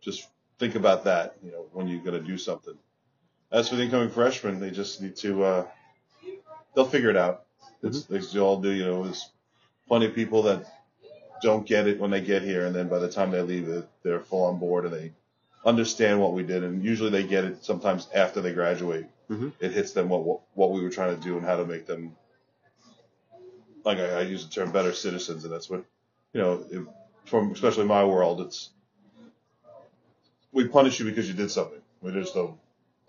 just 0.00 0.26
think 0.58 0.74
about 0.74 1.04
that, 1.04 1.36
you 1.44 1.52
know, 1.52 1.66
when 1.74 1.88
you're 1.88 2.02
going 2.02 2.18
to 2.18 2.26
do 2.26 2.38
something. 2.38 2.78
As 3.50 3.68
for 3.68 3.76
the 3.76 3.82
incoming 3.82 4.08
freshmen, 4.08 4.58
they 4.58 4.70
just 4.70 5.02
need 5.02 5.16
to. 5.16 5.44
Uh, 5.44 5.66
they'll 6.74 6.86
figure 6.86 7.10
it 7.10 7.16
out. 7.18 7.44
It's 7.82 8.10
as 8.10 8.34
you 8.34 8.40
all 8.40 8.58
do. 8.62 8.70
You 8.70 8.86
know, 8.86 9.04
there's 9.04 9.28
plenty 9.86 10.06
of 10.06 10.14
people 10.14 10.44
that 10.44 10.64
don't 11.42 11.66
get 11.66 11.86
it 11.86 11.98
when 11.98 12.10
they 12.10 12.20
get 12.20 12.42
here, 12.42 12.66
and 12.66 12.74
then 12.74 12.88
by 12.88 12.98
the 12.98 13.08
time 13.10 13.30
they 13.30 13.42
leave, 13.42 13.68
it, 13.68 13.88
they're 14.02 14.20
full 14.20 14.44
on 14.44 14.58
board 14.58 14.84
and 14.84 14.94
they 14.94 15.12
understand 15.64 16.20
what 16.20 16.32
we 16.32 16.42
did. 16.42 16.62
And 16.64 16.84
usually 16.84 17.10
they 17.10 17.24
get 17.24 17.44
it 17.44 17.64
sometimes 17.64 18.08
after 18.14 18.40
they 18.40 18.52
graduate. 18.52 19.06
Mhm. 19.30 19.52
It 19.60 19.72
hits 19.72 19.92
them 19.92 20.08
what, 20.08 20.24
what 20.24 20.40
what 20.54 20.70
we 20.72 20.82
were 20.82 20.90
trying 20.90 21.16
to 21.16 21.22
do 21.22 21.36
and 21.36 21.46
how 21.46 21.56
to 21.56 21.64
make 21.64 21.86
them. 21.86 22.16
Like 23.84 23.98
I, 23.98 24.18
I 24.18 24.20
use 24.22 24.46
the 24.46 24.52
term 24.52 24.70
better 24.72 24.92
citizens, 24.92 25.44
and 25.44 25.52
that's 25.52 25.68
what 25.70 25.84
you 26.32 26.40
know. 26.40 26.64
If, 26.70 26.82
from 27.26 27.52
especially 27.52 27.86
my 27.86 28.04
world, 28.04 28.40
it's 28.40 28.70
we 30.52 30.66
punish 30.68 30.98
you 30.98 31.06
because 31.06 31.28
you 31.28 31.34
did 31.34 31.50
something. 31.50 31.80
We 32.00 32.12
just 32.12 32.34
don't 32.34 32.58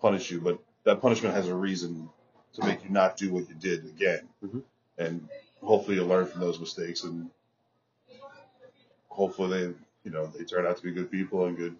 punish 0.00 0.30
you, 0.30 0.40
but 0.40 0.58
that 0.84 1.00
punishment 1.00 1.34
has 1.34 1.48
a 1.48 1.54
reason 1.54 2.08
to 2.54 2.64
make 2.64 2.84
you 2.84 2.90
not 2.90 3.16
do 3.16 3.32
what 3.32 3.48
you 3.48 3.54
did 3.56 3.84
again. 3.86 4.28
Mhm. 4.44 4.62
And 4.98 5.28
hopefully 5.62 5.96
you 5.96 6.04
learn 6.04 6.26
from 6.26 6.40
those 6.40 6.60
mistakes 6.60 7.02
and 7.04 7.28
hopefully 9.14 9.48
they, 9.48 9.74
you 10.04 10.10
know, 10.10 10.26
they 10.26 10.44
turn 10.44 10.66
out 10.66 10.76
to 10.76 10.82
be 10.82 10.90
good 10.90 11.10
people 11.10 11.46
and 11.46 11.56
good, 11.56 11.76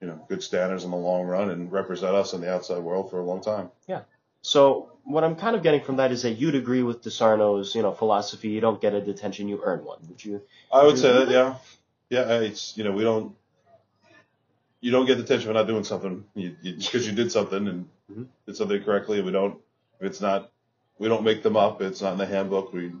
you 0.00 0.06
know, 0.06 0.20
good 0.28 0.42
standards 0.42 0.84
in 0.84 0.90
the 0.90 0.96
long 0.96 1.26
run 1.26 1.50
and 1.50 1.72
represent 1.72 2.14
us 2.14 2.34
in 2.34 2.40
the 2.40 2.52
outside 2.52 2.78
world 2.78 3.10
for 3.10 3.18
a 3.18 3.24
long 3.24 3.40
time. 3.40 3.70
Yeah. 3.88 4.02
So 4.42 4.92
what 5.04 5.24
I'm 5.24 5.36
kind 5.36 5.56
of 5.56 5.62
getting 5.62 5.80
from 5.80 5.96
that 5.96 6.12
is 6.12 6.22
that 6.22 6.32
you'd 6.32 6.54
agree 6.54 6.82
with 6.82 7.02
DeSarno's, 7.02 7.74
you 7.74 7.82
know, 7.82 7.92
philosophy. 7.92 8.48
You 8.48 8.60
don't 8.60 8.80
get 8.80 8.94
a 8.94 9.00
detention, 9.00 9.48
you 9.48 9.60
earn 9.64 9.84
one. 9.84 9.98
Would 10.08 10.24
you? 10.24 10.42
I 10.72 10.84
would 10.84 10.98
say 10.98 11.12
that, 11.12 11.30
yeah. 11.30 11.56
Yeah, 12.10 12.40
it's, 12.40 12.76
you 12.76 12.84
know, 12.84 12.92
we 12.92 13.02
don't, 13.02 13.34
you 14.80 14.92
don't 14.92 15.06
get 15.06 15.16
detention 15.16 15.48
for 15.48 15.54
not 15.54 15.66
doing 15.66 15.82
something 15.82 16.24
you, 16.34 16.54
you, 16.62 16.74
because 16.74 17.06
you 17.06 17.12
did 17.12 17.32
something 17.32 17.66
and 17.66 17.88
Mhm. 18.12 18.26
did 18.46 18.56
something 18.56 18.82
correctly. 18.84 19.20
We 19.20 19.32
don't, 19.32 19.58
if 19.98 20.06
it's 20.06 20.20
not, 20.20 20.52
we 20.98 21.08
don't 21.08 21.24
make 21.24 21.42
them 21.42 21.56
up. 21.56 21.82
It's 21.82 22.02
not 22.02 22.12
in 22.12 22.18
the 22.18 22.26
handbook. 22.26 22.72
We, 22.72 22.92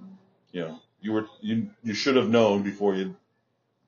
you 0.52 0.60
know, 0.62 0.80
you 1.00 1.12
were, 1.12 1.26
you, 1.40 1.70
you 1.84 1.94
should 1.94 2.16
have 2.16 2.28
known 2.28 2.62
before 2.64 2.96
you, 2.96 3.14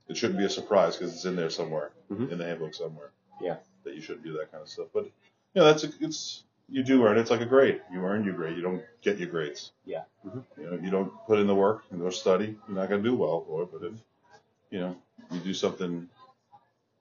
it 0.08 0.16
shouldn't 0.16 0.38
be 0.38 0.44
a 0.44 0.50
surprise 0.50 0.96
because 0.96 1.14
it's 1.14 1.24
in 1.24 1.36
there 1.36 1.50
somewhere, 1.50 1.90
Mhm. 2.10 2.32
in 2.32 2.38
the 2.38 2.44
handbook 2.44 2.74
somewhere. 2.74 3.10
Yeah. 3.40 3.56
That 3.84 3.94
you 3.94 4.00
shouldn't 4.00 4.24
do 4.24 4.32
that 4.34 4.50
kind 4.50 4.62
of 4.62 4.68
stuff. 4.68 4.88
But, 4.92 5.04
you 5.04 5.10
know, 5.56 5.64
that's, 5.64 5.84
a, 5.84 5.88
it's, 6.00 6.42
you 6.68 6.82
do 6.82 7.04
earn. 7.06 7.18
It's 7.18 7.30
like 7.30 7.40
a 7.40 7.46
grade. 7.46 7.80
You 7.92 8.04
earn 8.04 8.24
your 8.24 8.34
grade. 8.34 8.56
You 8.56 8.62
don't 8.62 8.82
get 9.02 9.18
your 9.18 9.28
grades. 9.28 9.72
Yeah. 9.84 10.02
Mhm. 10.26 10.44
You 10.58 10.70
know, 10.70 10.78
you 10.82 10.90
don't 10.90 11.12
put 11.26 11.38
in 11.38 11.46
the 11.46 11.54
work 11.54 11.84
and 11.90 12.00
go 12.00 12.10
study, 12.10 12.58
you're 12.68 12.76
not 12.76 12.88
going 12.88 13.02
to 13.02 13.08
do 13.08 13.16
well 13.16 13.42
for 13.46 13.62
it. 13.62 13.68
But 13.72 13.84
if, 13.86 13.92
you 14.70 14.80
know, 14.80 14.96
you 15.30 15.40
do 15.40 15.54
something 15.54 16.08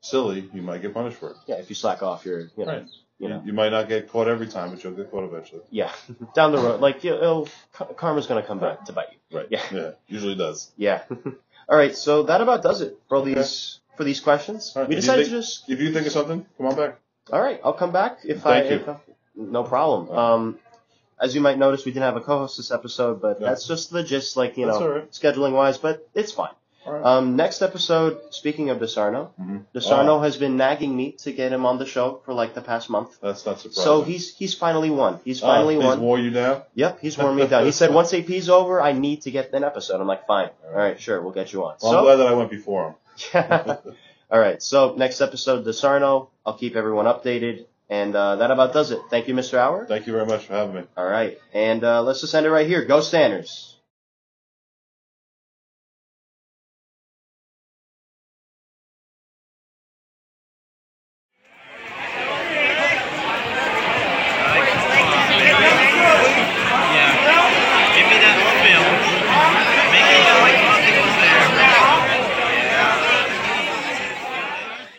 silly, 0.01 0.49
you 0.53 0.61
might 0.61 0.81
get 0.81 0.93
punished 0.93 1.17
for 1.17 1.31
it. 1.31 1.37
Yeah, 1.47 1.55
if 1.55 1.69
you 1.69 1.75
slack 1.75 2.01
off, 2.03 2.25
you're 2.25 2.41
you 2.41 2.49
know 2.57 2.65
Right. 2.65 2.87
you 3.19 3.29
know 3.29 3.41
You 3.45 3.51
might 3.51 3.69
not 3.69 3.89
get 3.89 4.09
caught 4.09 4.27
every 4.27 4.47
time, 4.47 4.69
but 4.71 4.83
you'll 4.83 4.93
get 4.93 5.11
caught 5.11 5.23
eventually. 5.23 5.61
yeah 5.71 5.91
down 6.35 6.51
the 6.51 6.59
road 6.59 6.79
like 6.81 7.03
you 7.03 7.13
it'll, 7.15 7.49
karma's 7.73 8.27
gonna 8.27 8.43
come 8.43 8.59
back 8.59 8.85
to 8.85 8.93
bite 8.93 9.07
you. 9.11 9.37
Right. 9.37 9.47
Yeah. 9.49 9.63
Yeah. 9.73 9.91
Usually 10.07 10.35
does. 10.35 10.71
Yeah. 10.77 11.03
All 11.69 11.77
right, 11.77 11.95
so 11.95 12.23
that 12.23 12.41
about 12.41 12.63
does 12.63 12.81
it 12.81 12.97
for 13.09 13.17
Okay. 13.17 13.33
these 13.33 13.79
for 13.97 14.03
these 14.03 14.19
questions. 14.19 14.73
Right, 14.75 14.87
We 14.87 14.95
decided 14.95 15.25
think- 15.25 15.33
to 15.35 15.41
just 15.41 15.67
If 15.69 15.81
you 15.81 15.91
think 15.91 16.05
of 16.05 16.13
something, 16.13 16.45
come 16.57 16.67
on 16.67 16.75
back. 16.75 16.99
all 17.31 17.41
right. 17.41 17.59
I'll 17.63 17.73
come 17.73 17.91
back 17.91 18.19
if 18.23 18.41
Thank 18.43 18.65
I. 18.67 18.75
If 18.75 18.87
I 18.89 18.97
no 19.35 19.63
problem. 19.63 20.09
Um, 20.17 20.59
as 21.19 21.33
you 21.33 21.41
might 21.41 21.57
notice, 21.57 21.83
we 21.83 21.91
didn't 21.91 22.03
have 22.05 22.15
a 22.15 22.21
co-host 22.21 22.57
this 22.57 22.69
episode, 22.71 23.21
but 23.21 23.39
that's 23.39 23.67
just 23.67 23.89
the 23.91 24.03
gist, 24.03 24.37
like 24.37 24.55
you 24.57 24.67
That's 24.67 24.79
know, 24.79 24.87
right. 24.87 25.11
scheduling 25.11 25.53
wise. 25.53 25.77
But 25.79 26.07
it's 26.13 26.31
fine. 26.31 26.53
All 26.87 26.93
right. 26.93 27.03
Um, 27.03 27.35
next 27.35 27.61
episode, 27.61 28.17
speaking 28.29 28.69
of 28.69 28.79
DeSarno, 28.79 29.29
Mhm. 29.39 29.65
DeSarno 29.75 30.23
has 30.23 30.37
been 30.37 30.55
nagging 30.55 30.95
me 30.95 31.11
to 31.23 31.33
get 31.33 31.51
him 31.51 31.65
on 31.65 31.77
the 31.79 31.85
show 31.85 32.21
for 32.23 32.33
like 32.33 32.53
the 32.53 32.61
past 32.61 32.89
month. 32.89 33.17
That's 33.21 33.45
not 33.45 33.59
surprising. 33.59 33.83
So 33.83 34.01
he's 34.03 34.33
he's 34.37 34.53
finally 34.53 34.89
won. 34.89 35.19
He's 35.25 35.43
Oh, 35.43 35.47
finally 35.47 35.75
he's 35.75 35.83
won. 35.83 35.99
wore 35.99 36.17
you 36.17 36.31
down. 36.31 36.61
Yep, 36.75 36.99
he's 37.01 37.17
worn 37.17 37.35
me 37.35 37.45
down. 37.45 37.65
He 37.65 37.71
said 37.71 37.93
once 37.93 38.13
AP's 38.13 38.47
over, 38.49 38.79
I 38.81 38.93
need 38.93 39.23
to 39.23 39.31
get 39.31 39.53
an 39.53 39.65
episode. 39.65 39.99
I'm 39.99 40.07
like, 40.07 40.25
fine, 40.27 40.49
all 40.65 40.71
right, 40.73 40.97
sure, 40.99 41.21
we'll 41.21 41.33
get 41.33 41.51
you 41.51 41.65
on. 41.65 41.75
Well, 41.81 41.97
I'm 41.97 42.03
glad 42.05 42.15
that 42.15 42.27
I 42.27 42.33
went 42.33 42.49
before 42.51 42.87
him. 42.87 42.95
yeah. 43.33 43.75
All 44.31 44.39
right. 44.39 44.61
So 44.63 44.93
next 44.95 45.19
episode, 45.21 45.65
DeSarno. 45.65 46.29
I'll 46.45 46.57
keep 46.57 46.75
everyone 46.77 47.05
updated, 47.05 47.65
and 47.89 48.15
uh, 48.15 48.37
that 48.37 48.51
about 48.51 48.71
does 48.73 48.91
it. 48.91 48.99
Thank 49.09 49.27
you, 49.27 49.33
Mr. 49.33 49.57
Hour. 49.57 49.85
Thank 49.85 50.07
you 50.07 50.13
very 50.13 50.25
much 50.25 50.45
for 50.45 50.53
having 50.53 50.75
me. 50.75 50.83
All 50.95 51.05
right, 51.07 51.37
and 51.53 51.83
uh, 51.83 52.01
let's 52.03 52.21
just 52.21 52.33
end 52.33 52.45
it 52.45 52.51
right 52.51 52.67
here. 52.67 52.85
Go 52.85 52.99
Stanners. 52.99 53.73